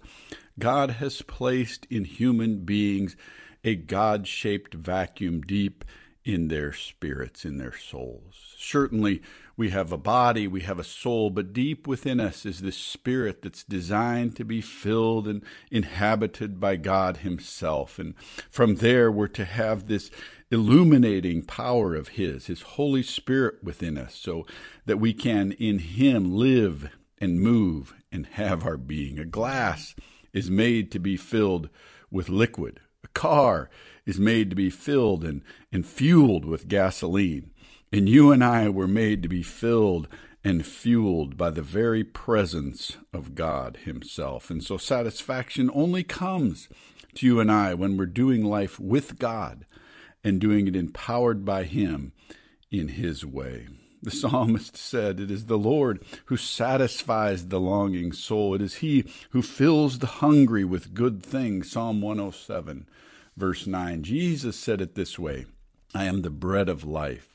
God 0.57 0.91
has 0.91 1.21
placed 1.21 1.85
in 1.89 2.05
human 2.05 2.63
beings 2.63 3.17
a 3.63 3.75
God 3.75 4.27
shaped 4.27 4.73
vacuum 4.73 5.41
deep 5.41 5.83
in 6.23 6.47
their 6.47 6.71
spirits, 6.71 7.43
in 7.43 7.57
their 7.57 7.75
souls. 7.77 8.55
Certainly, 8.57 9.21
we 9.55 9.69
have 9.69 9.91
a 9.91 9.97
body, 9.97 10.47
we 10.47 10.61
have 10.61 10.79
a 10.79 10.83
soul, 10.83 11.29
but 11.29 11.53
deep 11.53 11.87
within 11.87 12.19
us 12.19 12.45
is 12.45 12.61
this 12.61 12.77
spirit 12.77 13.41
that's 13.43 13.63
designed 13.63 14.35
to 14.35 14.43
be 14.43 14.61
filled 14.61 15.27
and 15.27 15.43
inhabited 15.69 16.59
by 16.59 16.75
God 16.75 17.17
Himself. 17.17 17.99
And 17.99 18.15
from 18.49 18.75
there, 18.75 19.11
we're 19.11 19.27
to 19.27 19.45
have 19.45 19.87
this 19.87 20.09
illuminating 20.49 21.43
power 21.43 21.95
of 21.95 22.09
His, 22.09 22.47
His 22.47 22.61
Holy 22.61 23.03
Spirit 23.03 23.63
within 23.63 23.97
us, 23.97 24.15
so 24.15 24.45
that 24.85 24.99
we 24.99 25.13
can 25.13 25.51
in 25.53 25.79
Him 25.79 26.35
live 26.35 26.89
and 27.19 27.39
move 27.39 27.93
and 28.11 28.25
have 28.25 28.65
our 28.65 28.77
being. 28.77 29.19
A 29.19 29.25
glass 29.25 29.93
is 30.33 30.49
made 30.49 30.91
to 30.91 30.99
be 30.99 31.15
filled 31.15 31.69
with 32.09 32.27
liquid, 32.27 32.79
a 33.03 33.07
car 33.09 33.69
is 34.05 34.19
made 34.19 34.49
to 34.49 34.55
be 34.55 34.69
filled 34.69 35.23
and, 35.23 35.41
and 35.71 35.85
fueled 35.85 36.43
with 36.43 36.67
gasoline. 36.67 37.51
And 37.93 38.09
you 38.09 38.31
and 38.31 38.43
I 38.43 38.69
were 38.69 38.87
made 38.87 39.21
to 39.21 39.29
be 39.29 39.43
filled 39.43 40.07
and 40.43 40.65
fueled 40.65 41.37
by 41.37 41.51
the 41.51 41.61
very 41.61 42.03
presence 42.03 42.97
of 43.13 43.35
God 43.35 43.77
Himself. 43.83 44.49
And 44.49 44.63
so 44.63 44.77
satisfaction 44.77 45.69
only 45.75 46.03
comes 46.03 46.69
to 47.13 47.27
you 47.27 47.39
and 47.39 47.51
I 47.51 47.75
when 47.75 47.95
we're 47.95 48.07
doing 48.07 48.43
life 48.43 48.79
with 48.79 49.19
God 49.19 49.67
and 50.23 50.41
doing 50.41 50.67
it 50.67 50.75
empowered 50.75 51.45
by 51.45 51.65
Him 51.65 52.13
in 52.71 52.87
His 52.87 53.23
way. 53.23 53.67
The 54.01 54.09
psalmist 54.09 54.75
said, 54.75 55.19
It 55.19 55.29
is 55.29 55.45
the 55.45 55.59
Lord 55.59 56.03
who 56.25 56.35
satisfies 56.35 57.49
the 57.49 57.59
longing 57.59 58.11
soul. 58.11 58.55
It 58.55 58.63
is 58.63 58.77
He 58.77 59.05
who 59.29 59.43
fills 59.43 59.99
the 59.99 60.07
hungry 60.07 60.65
with 60.65 60.95
good 60.95 61.21
things. 61.21 61.69
Psalm 61.69 62.01
107, 62.01 62.87
verse 63.37 63.67
9. 63.67 64.01
Jesus 64.01 64.57
said 64.57 64.81
it 64.81 64.95
this 64.95 65.19
way 65.19 65.45
I 65.93 66.05
am 66.05 66.23
the 66.23 66.31
bread 66.31 66.69
of 66.69 66.83
life. 66.83 67.32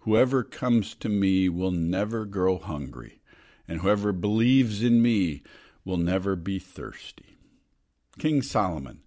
Whoever 0.00 0.42
comes 0.42 0.94
to 0.96 1.08
me 1.08 1.48
will 1.48 1.70
never 1.70 2.24
grow 2.24 2.58
hungry, 2.58 3.20
and 3.68 3.80
whoever 3.80 4.12
believes 4.12 4.82
in 4.82 5.02
me 5.02 5.42
will 5.84 5.98
never 5.98 6.36
be 6.36 6.58
thirsty. 6.58 7.36
King 8.18 8.42
Solomon 8.42 9.02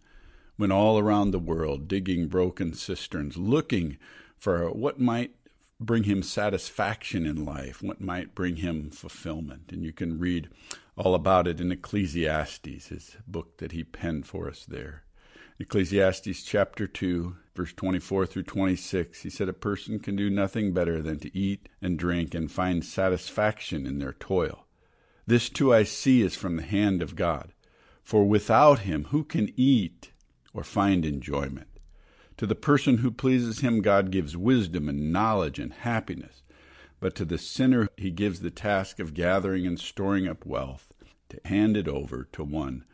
went 0.57 0.71
all 0.71 0.99
around 0.99 1.31
the 1.31 1.39
world 1.39 1.87
digging 1.87 2.27
broken 2.27 2.73
cisterns, 2.73 3.37
looking 3.37 3.97
for 4.37 4.69
what 4.71 4.99
might 4.99 5.35
bring 5.79 6.03
him 6.03 6.21
satisfaction 6.21 7.25
in 7.25 7.43
life, 7.43 7.81
what 7.81 7.99
might 7.99 8.35
bring 8.35 8.57
him 8.57 8.89
fulfillment. 8.89 9.71
And 9.71 9.83
you 9.83 9.91
can 9.91 10.19
read 10.19 10.49
all 10.95 11.15
about 11.15 11.47
it 11.47 11.59
in 11.59 11.71
Ecclesiastes, 11.71 12.87
his 12.87 13.17
book 13.27 13.57
that 13.57 13.71
he 13.71 13.83
penned 13.83 14.27
for 14.27 14.47
us 14.47 14.65
there. 14.65 15.03
Ecclesiastes 15.59 16.43
chapter 16.43 16.87
2, 16.87 17.35
verse 17.55 17.73
24 17.73 18.25
through 18.25 18.43
26, 18.43 19.21
he 19.21 19.29
said, 19.29 19.49
A 19.49 19.53
person 19.53 19.99
can 19.99 20.15
do 20.15 20.29
nothing 20.29 20.73
better 20.73 21.01
than 21.01 21.19
to 21.19 21.37
eat 21.37 21.69
and 21.81 21.97
drink 21.97 22.33
and 22.33 22.51
find 22.51 22.83
satisfaction 22.83 23.85
in 23.85 23.99
their 23.99 24.13
toil. 24.13 24.65
This 25.25 25.49
too 25.49 25.73
I 25.73 25.83
see 25.83 26.21
is 26.21 26.35
from 26.35 26.57
the 26.57 26.63
hand 26.63 27.01
of 27.01 27.15
God. 27.15 27.53
For 28.03 28.25
without 28.25 28.79
him, 28.79 29.05
who 29.05 29.23
can 29.23 29.53
eat 29.55 30.11
or 30.53 30.63
find 30.63 31.05
enjoyment. 31.05 31.67
To 32.37 32.45
the 32.45 32.55
person 32.55 32.97
who 32.97 33.11
pleases 33.11 33.59
him, 33.59 33.81
God 33.81 34.11
gives 34.11 34.35
wisdom 34.35 34.89
and 34.89 35.13
knowledge 35.13 35.59
and 35.59 35.71
happiness. 35.71 36.43
But 36.99 37.15
to 37.15 37.25
the 37.25 37.37
sinner, 37.37 37.87
he 37.97 38.11
gives 38.11 38.39
the 38.39 38.51
task 38.51 38.99
of 38.99 39.13
gathering 39.13 39.65
and 39.67 39.79
storing 39.79 40.27
up 40.27 40.45
wealth 40.45 40.93
to 41.29 41.39
hand 41.45 41.77
it 41.77 41.87
over 41.87 42.27
to 42.33 42.43
one 42.43 42.85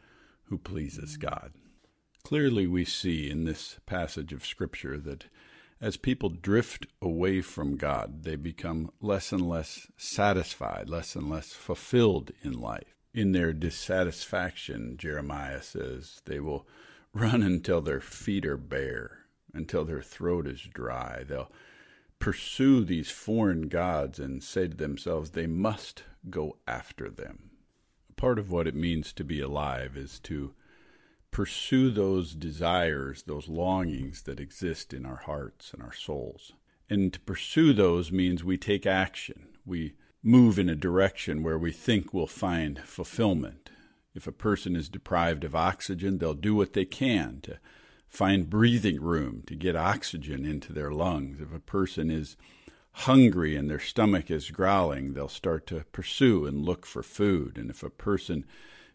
who 0.46 0.58
pleases 0.58 1.18
God. 1.18 1.54
Clearly, 2.24 2.68
we 2.68 2.86
see 2.86 3.30
in 3.30 3.46
this 3.46 3.78
passage 3.86 4.34
of 4.34 4.46
Scripture 4.46 4.98
that 4.98 5.26
as 5.82 5.96
people 5.98 6.30
drift 6.30 6.86
away 7.02 7.42
from 7.42 7.78
God, 7.78 8.24
they 8.24 8.36
become 8.36 8.92
less 9.02 9.32
and 9.32 9.48
less 9.48 9.88
satisfied, 9.98 10.90
less 10.90 11.16
and 11.16 11.30
less 11.30 11.54
fulfilled 11.54 12.32
in 12.42 12.60
life. 12.60 12.96
In 13.14 13.32
their 13.32 13.54
dissatisfaction, 13.54 14.98
Jeremiah 14.98 15.62
says, 15.62 16.22
they 16.26 16.40
will 16.40 16.68
run 17.14 17.42
until 17.42 17.82
their 17.82 18.02
feet 18.02 18.46
are 18.46 18.58
bare, 18.58 19.20
until 19.54 19.86
their 19.86 20.02
throat 20.02 20.46
is 20.46 20.62
dry. 20.62 21.24
They'll 21.28 21.52
pursue 22.20 22.84
these 22.84 23.10
foreign 23.10 23.70
gods 23.70 24.20
and 24.20 24.44
say 24.44 24.68
to 24.68 24.76
themselves, 24.76 25.32
they 25.32 25.48
must 25.48 26.04
go 26.30 26.58
after 26.68 27.10
them. 27.10 27.52
Part 28.18 28.38
of 28.38 28.52
what 28.52 28.68
it 28.68 28.76
means 28.76 29.14
to 29.14 29.24
be 29.24 29.40
alive 29.40 29.96
is 29.96 30.20
to 30.20 30.54
pursue 31.32 31.90
those 31.90 32.34
desires, 32.34 33.24
those 33.24 33.48
longings 33.48 34.24
that 34.24 34.40
exist 34.40 34.94
in 34.94 35.06
our 35.06 35.22
hearts 35.26 35.74
and 35.74 35.82
our 35.82 35.94
souls. 35.94 36.54
And 36.90 37.14
to 37.14 37.20
pursue 37.20 37.74
those 37.74 38.12
means 38.12 38.44
we 38.44 38.58
take 38.58 38.86
action. 38.86 39.50
We 39.66 39.94
move 40.24 40.58
in 40.58 40.70
a 40.70 40.76
direction 40.76 41.44
where 41.44 41.58
we 41.58 41.72
think 41.72 42.14
we'll 42.14 42.28
find 42.28 42.80
fulfillment. 42.80 43.70
If 44.16 44.28
a 44.28 44.32
person 44.32 44.76
is 44.76 44.90
deprived 44.90 45.44
of 45.44 45.56
oxygen, 45.56 46.18
they'll 46.18 46.34
do 46.34 46.56
what 46.56 46.74
they 46.74 46.86
can 46.86 47.42
to 47.42 47.60
find 48.08 48.50
breathing 48.50 49.00
room, 49.00 49.44
to 49.46 49.56
get 49.56 49.76
oxygen 49.76 50.46
into 50.46 50.74
their 50.74 50.92
lungs. 50.92 51.40
If 51.40 51.54
a 51.54 51.60
person 51.60 52.10
is 52.10 52.36
hungry 52.92 53.56
and 53.56 53.70
their 53.70 53.80
stomach 53.80 54.32
is 54.32 54.50
growling, 54.50 55.14
they'll 55.14 55.30
start 55.30 55.68
to 55.68 55.86
pursue 55.92 56.46
and 56.46 56.66
look 56.66 56.86
for 56.86 57.04
food. 57.04 57.58
And 57.58 57.70
if 57.70 57.84
a 57.84 57.90
person 57.90 58.46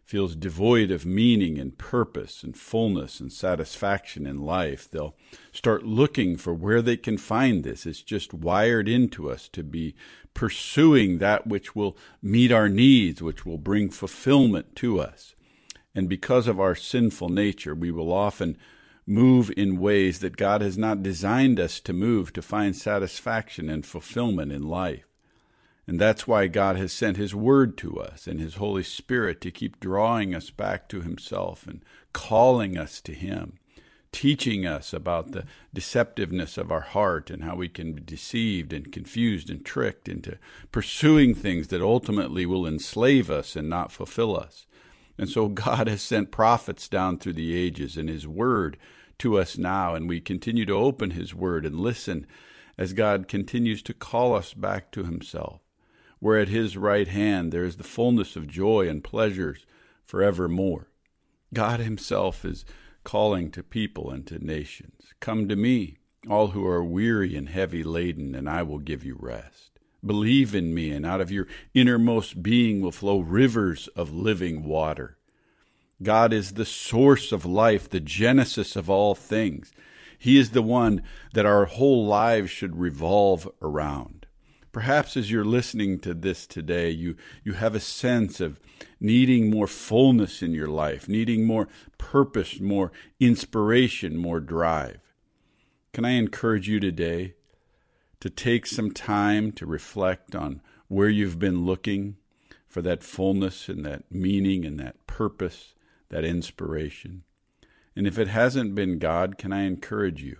feels 0.05 0.35
devoid 0.35 0.91
of 0.91 1.03
meaning 1.03 1.57
and 1.57 1.79
purpose 1.79 2.43
and 2.43 2.55
fullness 2.55 3.19
and 3.19 3.33
satisfaction 3.33 4.27
in 4.27 4.39
life, 4.39 4.87
they'll 4.89 5.15
start 5.51 5.83
looking 5.83 6.37
for 6.37 6.53
where 6.53 6.81
they 6.81 6.95
can 6.95 7.17
find 7.17 7.63
this. 7.63 7.87
It's 7.87 8.03
just 8.03 8.31
wired 8.31 8.87
into 8.87 9.31
us 9.31 9.49
to 9.49 9.63
be 9.63 9.95
pursuing 10.35 11.17
that 11.17 11.47
which 11.47 11.75
will 11.75 11.97
meet 12.21 12.51
our 12.51 12.69
needs, 12.69 13.23
which 13.23 13.47
will 13.47 13.57
bring 13.57 13.89
fulfillment 13.89 14.75
to 14.75 15.01
us. 15.01 15.33
And 15.95 16.07
because 16.07 16.47
of 16.47 16.59
our 16.59 16.75
sinful 16.75 17.29
nature, 17.29 17.73
we 17.73 17.89
will 17.89 18.13
often 18.13 18.57
move 19.07 19.51
in 19.57 19.79
ways 19.79 20.19
that 20.19 20.37
God 20.37 20.61
has 20.61 20.77
not 20.77 21.01
designed 21.01 21.59
us 21.59 21.79
to 21.79 21.93
move 21.93 22.31
to 22.33 22.41
find 22.43 22.75
satisfaction 22.75 23.69
and 23.69 23.83
fulfillment 23.83 24.51
in 24.51 24.67
life. 24.67 25.14
And 25.87 25.99
that's 25.99 26.27
why 26.27 26.47
God 26.47 26.77
has 26.77 26.91
sent 26.91 27.17
His 27.17 27.35
Word 27.35 27.77
to 27.77 27.99
us 27.99 28.25
and 28.25 28.39
His 28.39 28.55
Holy 28.55 28.81
Spirit 28.81 29.39
to 29.41 29.51
keep 29.51 29.79
drawing 29.79 30.33
us 30.33 30.49
back 30.49 30.89
to 30.89 31.01
Himself 31.01 31.67
and 31.67 31.83
calling 32.11 32.75
us 32.75 32.99
to 33.01 33.13
Him, 33.13 33.59
teaching 34.11 34.65
us 34.65 34.93
about 34.93 35.31
the 35.31 35.45
deceptiveness 35.75 36.57
of 36.57 36.71
our 36.71 36.81
heart 36.81 37.29
and 37.29 37.43
how 37.43 37.55
we 37.55 37.69
can 37.69 37.93
be 37.93 38.01
deceived 38.01 38.73
and 38.73 38.91
confused 38.91 39.51
and 39.51 39.63
tricked 39.63 40.09
into 40.09 40.39
pursuing 40.71 41.35
things 41.35 41.67
that 41.67 41.81
ultimately 41.81 42.47
will 42.47 42.65
enslave 42.65 43.29
us 43.29 43.55
and 43.55 43.69
not 43.69 43.91
fulfill 43.91 44.35
us. 44.35 44.65
And 45.19 45.29
so 45.29 45.47
God 45.49 45.87
has 45.87 46.01
sent 46.01 46.31
prophets 46.31 46.89
down 46.89 47.19
through 47.19 47.33
the 47.33 47.55
ages 47.55 47.95
and 47.95 48.09
His 48.09 48.27
Word 48.27 48.77
to 49.19 49.37
us 49.37 49.55
now, 49.55 49.93
and 49.93 50.09
we 50.09 50.19
continue 50.19 50.65
to 50.65 50.73
open 50.73 51.11
His 51.11 51.35
Word 51.35 51.63
and 51.63 51.79
listen 51.79 52.25
as 52.75 52.93
God 52.93 53.27
continues 53.27 53.83
to 53.83 53.93
call 53.93 54.33
us 54.33 54.55
back 54.55 54.91
to 54.91 55.03
Himself 55.03 55.61
where 56.25 56.39
at 56.39 56.47
his 56.47 56.75
right 56.75 57.07
hand 57.07 57.51
there 57.51 57.63
is 57.63 57.77
the 57.77 57.83
fullness 57.83 58.35
of 58.35 58.47
joy 58.47 58.89
and 58.89 59.03
pleasures 59.03 59.63
forevermore. 60.03 60.87
God 61.53 61.79
himself 61.79 62.43
is 62.43 62.65
calling 63.03 63.51
to 63.51 63.61
people 63.61 64.09
and 64.09 64.25
to 64.25 64.43
nations 64.43 65.13
Come 65.19 65.47
to 65.47 65.55
me, 65.55 65.97
all 66.27 66.47
who 66.47 66.65
are 66.65 66.83
weary 66.83 67.35
and 67.35 67.47
heavy 67.47 67.83
laden, 67.83 68.33
and 68.33 68.49
I 68.49 68.63
will 68.63 68.79
give 68.79 69.05
you 69.05 69.15
rest. 69.19 69.77
Believe 70.03 70.55
in 70.55 70.73
me, 70.73 70.89
and 70.89 71.05
out 71.05 71.21
of 71.21 71.29
your 71.29 71.45
innermost 71.75 72.41
being 72.41 72.81
will 72.81 72.91
flow 72.91 73.19
rivers 73.19 73.87
of 73.89 74.11
living 74.11 74.63
water. 74.63 75.19
God 76.01 76.33
is 76.33 76.53
the 76.53 76.65
source 76.65 77.31
of 77.31 77.45
life, 77.45 77.87
the 77.87 77.99
genesis 77.99 78.75
of 78.75 78.89
all 78.89 79.13
things. 79.13 79.71
He 80.17 80.39
is 80.39 80.49
the 80.49 80.63
one 80.63 81.03
that 81.35 81.45
our 81.45 81.65
whole 81.65 82.07
lives 82.07 82.49
should 82.49 82.77
revolve 82.77 83.47
around. 83.61 84.24
Perhaps 84.75 85.15
as 85.15 85.31
you're 85.31 85.45
listening 85.45 85.99
to 85.99 86.13
this 86.13 86.45
today, 86.45 86.89
you, 86.89 87.15
you 87.45 87.53
have 87.53 87.75
a 87.75 87.79
sense 87.79 88.41
of 88.41 88.59
needing 88.99 89.49
more 89.49 89.67
fullness 89.67 90.41
in 90.41 90.51
your 90.51 90.67
life, 90.67 91.07
needing 91.07 91.45
more 91.45 91.69
purpose, 91.97 92.59
more 92.59 92.91
inspiration, 93.17 94.17
more 94.17 94.41
drive. 94.41 94.99
Can 95.93 96.03
I 96.03 96.09
encourage 96.09 96.67
you 96.67 96.81
today 96.81 97.35
to 98.19 98.29
take 98.29 98.65
some 98.65 98.91
time 98.91 99.53
to 99.53 99.65
reflect 99.65 100.35
on 100.35 100.61
where 100.89 101.07
you've 101.07 101.39
been 101.39 101.65
looking 101.65 102.17
for 102.67 102.81
that 102.81 103.01
fullness 103.01 103.69
and 103.69 103.85
that 103.85 104.11
meaning 104.11 104.65
and 104.65 104.77
that 104.81 105.07
purpose, 105.07 105.73
that 106.09 106.25
inspiration? 106.25 107.23
And 107.95 108.05
if 108.05 108.19
it 108.19 108.27
hasn't 108.27 108.75
been 108.75 108.99
God, 108.99 109.37
can 109.37 109.53
I 109.53 109.61
encourage 109.61 110.21
you 110.21 110.35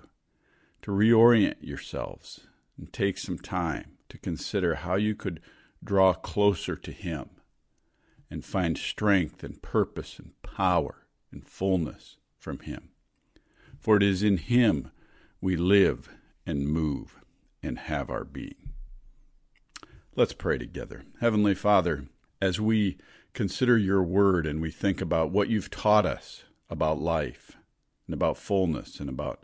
to 0.81 0.91
reorient 0.91 1.55
yourselves 1.61 2.47
and 2.77 2.91
take 2.91 3.17
some 3.17 3.39
time 3.39 3.94
to 4.09 4.17
consider 4.17 4.75
how 4.75 4.95
you 4.95 5.15
could 5.15 5.41
draw 5.83 6.13
closer 6.13 6.75
to 6.75 6.91
Him 6.91 7.29
and 8.29 8.43
find 8.43 8.77
strength 8.77 9.43
and 9.43 9.61
purpose 9.61 10.19
and 10.19 10.31
power 10.41 11.07
and 11.31 11.47
fullness 11.47 12.17
from 12.37 12.59
Him. 12.59 12.89
For 13.79 13.97
it 13.97 14.03
is 14.03 14.23
in 14.23 14.37
Him 14.37 14.91
we 15.41 15.55
live 15.55 16.09
and 16.45 16.67
move 16.67 17.19
and 17.61 17.77
have 17.77 18.09
our 18.09 18.23
being. 18.23 18.73
Let's 20.15 20.33
pray 20.33 20.57
together. 20.57 21.03
Heavenly 21.19 21.55
Father, 21.55 22.05
as 22.41 22.59
we 22.59 22.97
consider 23.33 23.77
your 23.77 24.01
word 24.01 24.45
and 24.45 24.61
we 24.61 24.71
think 24.71 25.01
about 25.01 25.31
what 25.31 25.49
you've 25.49 25.69
taught 25.69 26.05
us 26.05 26.43
about 26.69 26.99
life 26.99 27.57
and 28.07 28.13
about 28.13 28.37
fullness 28.37 28.99
and 28.99 29.09
about 29.09 29.43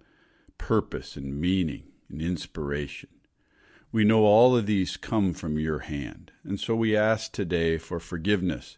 purpose 0.58 1.16
and 1.16 1.40
meaning 1.40 1.84
and 2.10 2.22
inspiration, 2.22 3.10
we 3.92 4.04
know 4.04 4.24
all 4.24 4.56
of 4.56 4.66
these 4.66 4.96
come 4.98 5.34
from 5.34 5.60
your 5.60 5.80
hand, 5.80 6.32
and 6.44 6.60
so 6.60 6.76
we 6.76 6.96
ask 6.96 7.32
today 7.32 7.78
for 7.78 8.00
forgiveness 8.00 8.78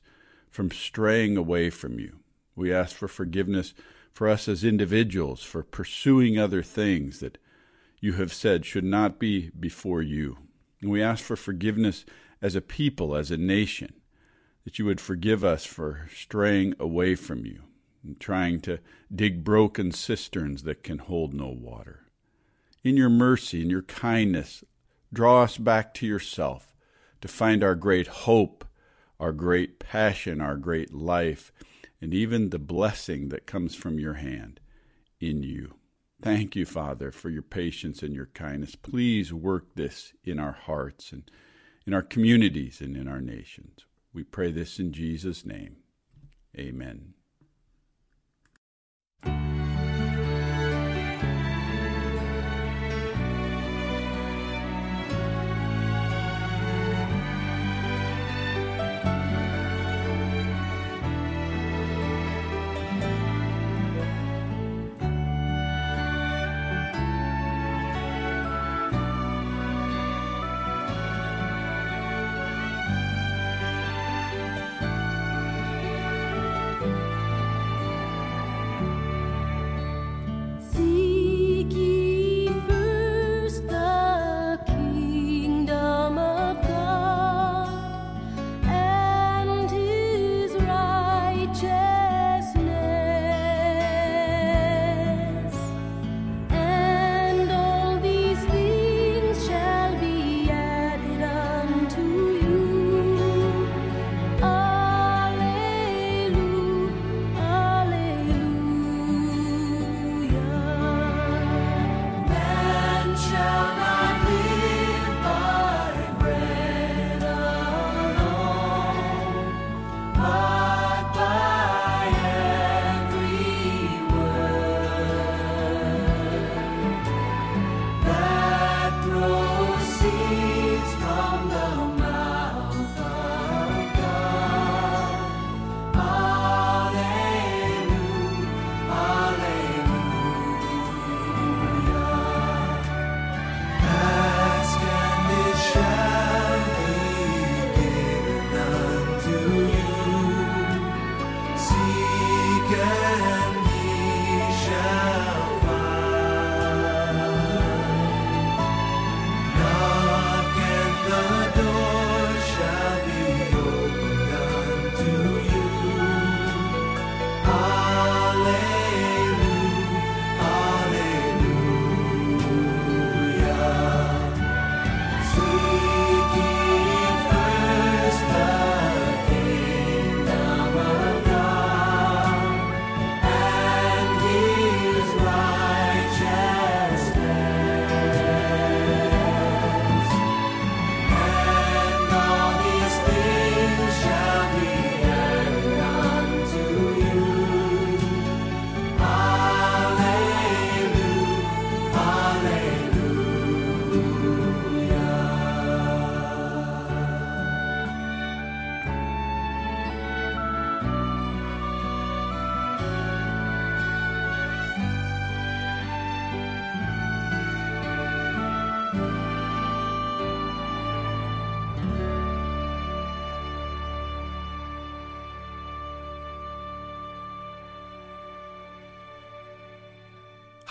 from 0.49 0.71
straying 0.71 1.37
away 1.37 1.69
from 1.69 1.99
you. 1.99 2.19
We 2.55 2.73
ask 2.73 2.95
for 2.95 3.07
forgiveness 3.07 3.73
for 4.11 4.27
us 4.27 4.47
as 4.47 4.63
individuals 4.63 5.43
for 5.43 5.63
pursuing 5.63 6.37
other 6.37 6.61
things 6.61 7.19
that 7.19 7.37
you 7.99 8.13
have 8.13 8.33
said 8.33 8.65
should 8.65 8.83
not 8.83 9.19
be 9.19 9.49
before 9.59 10.01
you. 10.01 10.37
And 10.81 10.91
we 10.91 11.01
ask 11.01 11.23
for 11.23 11.35
forgiveness 11.35 12.05
as 12.41 12.55
a 12.55 12.61
people, 12.61 13.15
as 13.15 13.31
a 13.31 13.37
nation, 13.37 13.93
that 14.65 14.77
you 14.77 14.85
would 14.85 15.01
forgive 15.01 15.43
us 15.43 15.65
for 15.65 16.07
straying 16.13 16.75
away 16.79 17.15
from 17.15 17.45
you 17.45 17.63
and 18.03 18.19
trying 18.19 18.59
to 18.61 18.79
dig 19.13 19.43
broken 19.43 19.91
cisterns 19.91 20.63
that 20.63 20.83
can 20.83 20.99
hold 20.99 21.33
no 21.33 21.47
water. 21.47 22.07
In 22.83 22.97
your 22.97 23.09
mercy 23.09 23.61
and 23.61 23.71
your 23.71 23.83
kindness, 23.83 24.63
Draw 25.13 25.43
us 25.43 25.57
back 25.59 25.93
to 25.95 26.07
yourself 26.07 26.73
to 27.21 27.27
find 27.27 27.63
our 27.63 27.75
great 27.75 28.07
hope, 28.07 28.65
our 29.19 29.31
great 29.31 29.77
passion, 29.77 30.41
our 30.41 30.57
great 30.57 30.91
life, 30.91 31.51
and 32.01 32.15
even 32.15 32.49
the 32.49 32.57
blessing 32.57 33.29
that 33.29 33.45
comes 33.45 33.75
from 33.75 33.99
your 33.99 34.15
hand 34.15 34.59
in 35.19 35.43
you. 35.43 35.75
Thank 36.19 36.55
you, 36.55 36.65
Father, 36.65 37.11
for 37.11 37.29
your 37.29 37.43
patience 37.43 38.01
and 38.01 38.15
your 38.15 38.25
kindness. 38.33 38.75
Please 38.75 39.31
work 39.31 39.75
this 39.75 40.13
in 40.23 40.39
our 40.39 40.53
hearts 40.53 41.11
and 41.11 41.29
in 41.85 41.93
our 41.93 42.01
communities 42.01 42.81
and 42.81 42.97
in 42.97 43.07
our 43.07 43.21
nations. 43.21 43.85
We 44.13 44.23
pray 44.23 44.51
this 44.51 44.79
in 44.79 44.93
Jesus' 44.93 45.45
name. 45.45 45.77
Amen. 46.57 47.13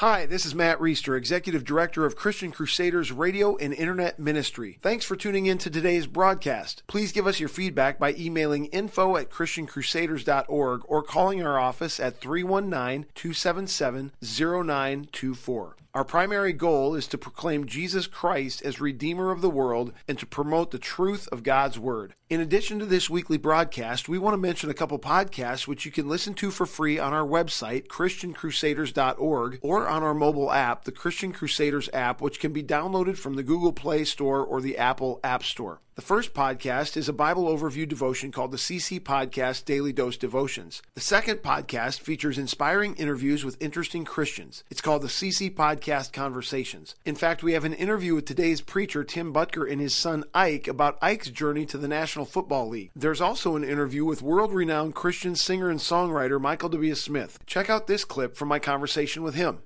Hi, 0.02 0.26
this 0.26 0.44
is 0.44 0.52
Matt 0.52 0.80
Reister, 0.80 1.16
Executive 1.16 1.62
Director 1.62 2.04
of 2.04 2.16
Christian 2.16 2.50
Crusaders 2.50 3.12
Radio 3.12 3.56
and 3.58 3.72
Internet 3.72 4.18
Ministry. 4.18 4.76
Thanks 4.82 5.04
for 5.04 5.14
tuning 5.14 5.46
in 5.46 5.58
to 5.58 5.70
today's 5.70 6.08
broadcast. 6.08 6.82
Please 6.88 7.12
give 7.12 7.28
us 7.28 7.38
your 7.38 7.48
feedback 7.48 8.00
by 8.00 8.12
emailing 8.14 8.64
info 8.64 9.16
at 9.16 9.30
christiancrusaders.org 9.30 10.80
or 10.88 11.02
calling 11.04 11.46
our 11.46 11.56
office 11.56 12.00
at 12.00 12.20
319 12.20 13.06
277 13.14 14.10
0924. 14.20 15.76
Our 15.94 16.04
primary 16.04 16.54
goal 16.54 16.94
is 16.94 17.06
to 17.08 17.18
proclaim 17.18 17.66
Jesus 17.66 18.06
Christ 18.06 18.62
as 18.62 18.80
Redeemer 18.80 19.30
of 19.30 19.42
the 19.42 19.50
world 19.50 19.92
and 20.08 20.18
to 20.18 20.24
promote 20.24 20.70
the 20.70 20.78
truth 20.78 21.28
of 21.30 21.42
God's 21.42 21.78
Word. 21.78 22.14
In 22.30 22.40
addition 22.40 22.78
to 22.78 22.86
this 22.86 23.10
weekly 23.10 23.36
broadcast, 23.36 24.08
we 24.08 24.16
want 24.16 24.32
to 24.32 24.38
mention 24.38 24.70
a 24.70 24.74
couple 24.74 24.98
podcasts 24.98 25.68
which 25.68 25.84
you 25.84 25.92
can 25.92 26.08
listen 26.08 26.32
to 26.36 26.50
for 26.50 26.64
free 26.64 26.98
on 26.98 27.12
our 27.12 27.26
website, 27.26 27.88
ChristianCrusaders.org, 27.88 29.58
or 29.60 29.86
on 29.86 30.02
our 30.02 30.14
mobile 30.14 30.50
app, 30.50 30.84
the 30.84 30.92
Christian 30.92 31.30
Crusaders 31.30 31.90
app, 31.92 32.22
which 32.22 32.40
can 32.40 32.54
be 32.54 32.62
downloaded 32.62 33.18
from 33.18 33.34
the 33.34 33.42
Google 33.42 33.74
Play 33.74 34.04
Store 34.04 34.42
or 34.42 34.62
the 34.62 34.78
Apple 34.78 35.20
App 35.22 35.44
Store. 35.44 35.82
The 35.94 36.00
first 36.00 36.32
podcast 36.32 36.96
is 36.96 37.10
a 37.10 37.12
Bible 37.12 37.44
overview 37.54 37.86
devotion 37.86 38.32
called 38.32 38.50
the 38.50 38.56
CC 38.56 38.98
Podcast 38.98 39.66
Daily 39.66 39.92
Dose 39.92 40.16
Devotions. 40.16 40.80
The 40.94 41.02
second 41.02 41.42
podcast 41.42 42.00
features 42.00 42.38
inspiring 42.38 42.94
interviews 42.94 43.44
with 43.44 43.60
interesting 43.60 44.06
Christians. 44.06 44.64
It's 44.70 44.80
called 44.80 45.02
the 45.02 45.08
CC 45.08 45.54
Podcast 45.54 46.14
Conversations. 46.14 46.94
In 47.04 47.14
fact, 47.14 47.42
we 47.42 47.52
have 47.52 47.66
an 47.66 47.74
interview 47.74 48.14
with 48.14 48.24
today's 48.24 48.62
preacher, 48.62 49.04
Tim 49.04 49.34
Boettger, 49.34 49.70
and 49.70 49.82
his 49.82 49.94
son 49.94 50.24
Ike 50.32 50.66
about 50.66 50.96
Ike's 51.02 51.28
journey 51.28 51.66
to 51.66 51.76
the 51.76 51.88
National 51.88 52.24
Football 52.24 52.70
League. 52.70 52.90
There's 52.96 53.20
also 53.20 53.54
an 53.56 53.62
interview 53.62 54.06
with 54.06 54.22
world 54.22 54.54
renowned 54.54 54.94
Christian 54.94 55.36
singer 55.36 55.68
and 55.68 55.78
songwriter 55.78 56.40
Michael 56.40 56.70
W. 56.70 56.94
Smith. 56.94 57.38
Check 57.44 57.68
out 57.68 57.86
this 57.86 58.06
clip 58.06 58.34
from 58.34 58.48
my 58.48 58.58
conversation 58.58 59.22
with 59.22 59.34
him. 59.34 59.58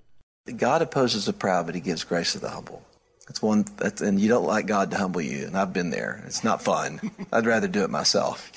God 0.56 0.82
opposes 0.82 1.26
the 1.26 1.32
proud, 1.32 1.66
but 1.66 1.76
he 1.76 1.80
gives 1.80 2.02
grace 2.02 2.32
to 2.32 2.40
the 2.40 2.50
humble. 2.50 2.82
That's 3.26 3.42
one, 3.42 3.64
that's, 3.76 4.00
and 4.00 4.20
you 4.20 4.28
don't 4.28 4.44
like 4.44 4.66
God 4.66 4.90
to 4.92 4.96
humble 4.96 5.20
you, 5.20 5.46
and 5.46 5.56
I've 5.56 5.72
been 5.72 5.90
there. 5.90 6.22
It's 6.26 6.44
not 6.44 6.62
fun. 6.62 7.00
I'd 7.32 7.46
rather 7.46 7.66
do 7.66 7.82
it 7.82 7.90
myself, 7.90 8.50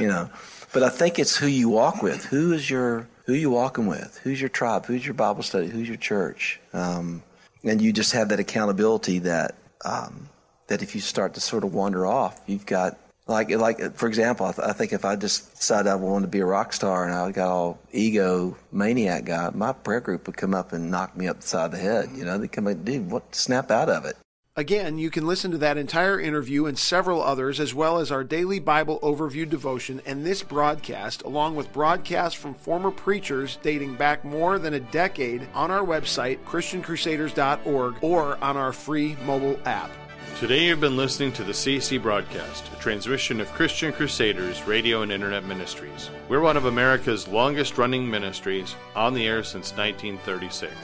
you 0.00 0.06
know. 0.06 0.30
But 0.72 0.82
I 0.82 0.88
think 0.88 1.18
it's 1.18 1.36
who 1.36 1.46
you 1.46 1.68
walk 1.68 2.02
with. 2.02 2.24
Who 2.24 2.52
is 2.52 2.68
your, 2.68 3.06
who 3.26 3.34
you 3.34 3.50
walking 3.50 3.86
with? 3.86 4.18
Who's 4.24 4.40
your 4.40 4.48
tribe? 4.48 4.86
Who's 4.86 5.04
your 5.04 5.14
Bible 5.14 5.42
study? 5.42 5.68
Who's 5.68 5.88
your 5.88 5.98
church? 5.98 6.58
Um, 6.72 7.22
and 7.62 7.80
you 7.80 7.92
just 7.92 8.12
have 8.12 8.30
that 8.30 8.40
accountability 8.40 9.20
that, 9.20 9.56
um, 9.84 10.28
that 10.68 10.82
if 10.82 10.94
you 10.94 11.00
start 11.00 11.34
to 11.34 11.40
sort 11.40 11.62
of 11.62 11.74
wander 11.74 12.06
off, 12.06 12.40
you've 12.46 12.66
got 12.66 12.98
like 13.26 13.50
like 13.50 13.96
for 13.96 14.06
example, 14.06 14.46
I, 14.46 14.52
th- 14.52 14.68
I, 14.68 14.72
think 14.72 14.92
if 14.92 15.04
I 15.04 15.16
just 15.16 15.54
decided 15.54 15.88
I 15.88 15.94
wanted 15.94 16.26
to 16.26 16.30
be 16.30 16.40
a 16.40 16.46
rock 16.46 16.72
star 16.72 17.04
and 17.04 17.14
I 17.14 17.30
got 17.30 17.48
all 17.48 17.78
ego 17.92 18.56
maniac 18.70 19.24
guy, 19.24 19.50
my 19.54 19.72
prayer 19.72 20.00
group 20.00 20.26
would 20.26 20.36
come 20.36 20.54
up 20.54 20.72
and 20.72 20.90
knock 20.90 21.16
me 21.16 21.26
up 21.28 21.40
the 21.40 21.46
side 21.46 21.66
of 21.66 21.72
the 21.72 21.78
head. 21.78 22.10
You 22.14 22.24
know, 22.24 22.36
they 22.36 22.48
come 22.48 22.66
like, 22.66 22.84
dude, 22.84 23.10
what? 23.10 23.34
Snap 23.34 23.70
out 23.70 23.88
of 23.88 24.04
it. 24.04 24.16
Again, 24.56 24.98
you 24.98 25.10
can 25.10 25.26
listen 25.26 25.50
to 25.50 25.58
that 25.58 25.78
entire 25.78 26.20
interview 26.20 26.66
and 26.66 26.78
several 26.78 27.20
others, 27.20 27.58
as 27.58 27.74
well 27.74 27.98
as 27.98 28.12
our 28.12 28.22
daily 28.22 28.60
Bible 28.60 29.00
overview 29.00 29.48
devotion 29.48 30.00
and 30.06 30.24
this 30.24 30.44
broadcast, 30.44 31.22
along 31.22 31.56
with 31.56 31.72
broadcasts 31.72 32.38
from 32.38 32.54
former 32.54 32.92
preachers 32.92 33.58
dating 33.62 33.96
back 33.96 34.24
more 34.24 34.60
than 34.60 34.74
a 34.74 34.78
decade, 34.78 35.44
on 35.54 35.72
our 35.72 35.84
website, 35.84 36.38
ChristianCrusaders.org, 36.44 37.96
or 38.00 38.38
on 38.44 38.56
our 38.56 38.72
free 38.72 39.16
mobile 39.24 39.58
app. 39.64 39.90
Today 40.38 40.64
you've 40.64 40.80
been 40.80 40.96
listening 40.96 41.32
to 41.32 41.44
the 41.44 41.52
CC 41.52 42.02
broadcast, 42.02 42.64
a 42.72 42.76
transmission 42.80 43.40
of 43.40 43.52
Christian 43.52 43.92
Crusaders 43.92 44.62
Radio 44.64 45.02
and 45.02 45.12
Internet 45.12 45.44
Ministries. 45.44 46.10
We're 46.28 46.40
one 46.40 46.56
of 46.56 46.64
America's 46.64 47.28
longest 47.28 47.78
running 47.78 48.10
ministries, 48.10 48.74
on 48.96 49.14
the 49.14 49.26
air 49.26 49.42
since 49.44 49.70
1936. 49.76 50.74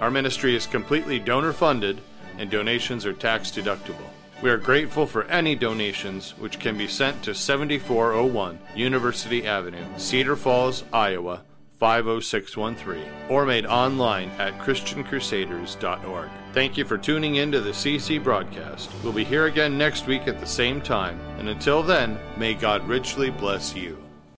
Our 0.00 0.10
ministry 0.10 0.54
is 0.54 0.66
completely 0.66 1.18
donor 1.18 1.52
funded 1.52 2.00
and 2.38 2.50
donations 2.50 3.04
are 3.04 3.12
tax 3.12 3.50
deductible. 3.50 4.08
We 4.42 4.50
are 4.50 4.58
grateful 4.58 5.06
for 5.06 5.24
any 5.24 5.54
donations 5.54 6.30
which 6.38 6.58
can 6.58 6.78
be 6.78 6.86
sent 6.86 7.22
to 7.24 7.34
7401 7.34 8.58
University 8.74 9.46
Avenue, 9.46 9.84
Cedar 9.96 10.36
Falls, 10.36 10.84
Iowa 10.92 11.42
50613 11.78 13.04
or 13.28 13.46
made 13.46 13.66
online 13.66 14.30
at 14.38 14.58
christiancrusaders.org. 14.58 16.28
Thank 16.52 16.76
you 16.76 16.84
for 16.84 16.98
tuning 16.98 17.36
in 17.36 17.50
to 17.52 17.60
the 17.60 17.70
CC 17.70 18.22
broadcast. 18.22 18.90
We'll 19.02 19.12
be 19.12 19.24
here 19.24 19.46
again 19.46 19.76
next 19.76 20.06
week 20.06 20.28
at 20.28 20.38
the 20.38 20.46
same 20.46 20.80
time, 20.80 21.18
and 21.38 21.48
until 21.48 21.82
then, 21.82 22.18
may 22.36 22.54
God 22.54 22.86
richly 22.86 23.30
bless 23.30 23.74
you. 23.74 24.03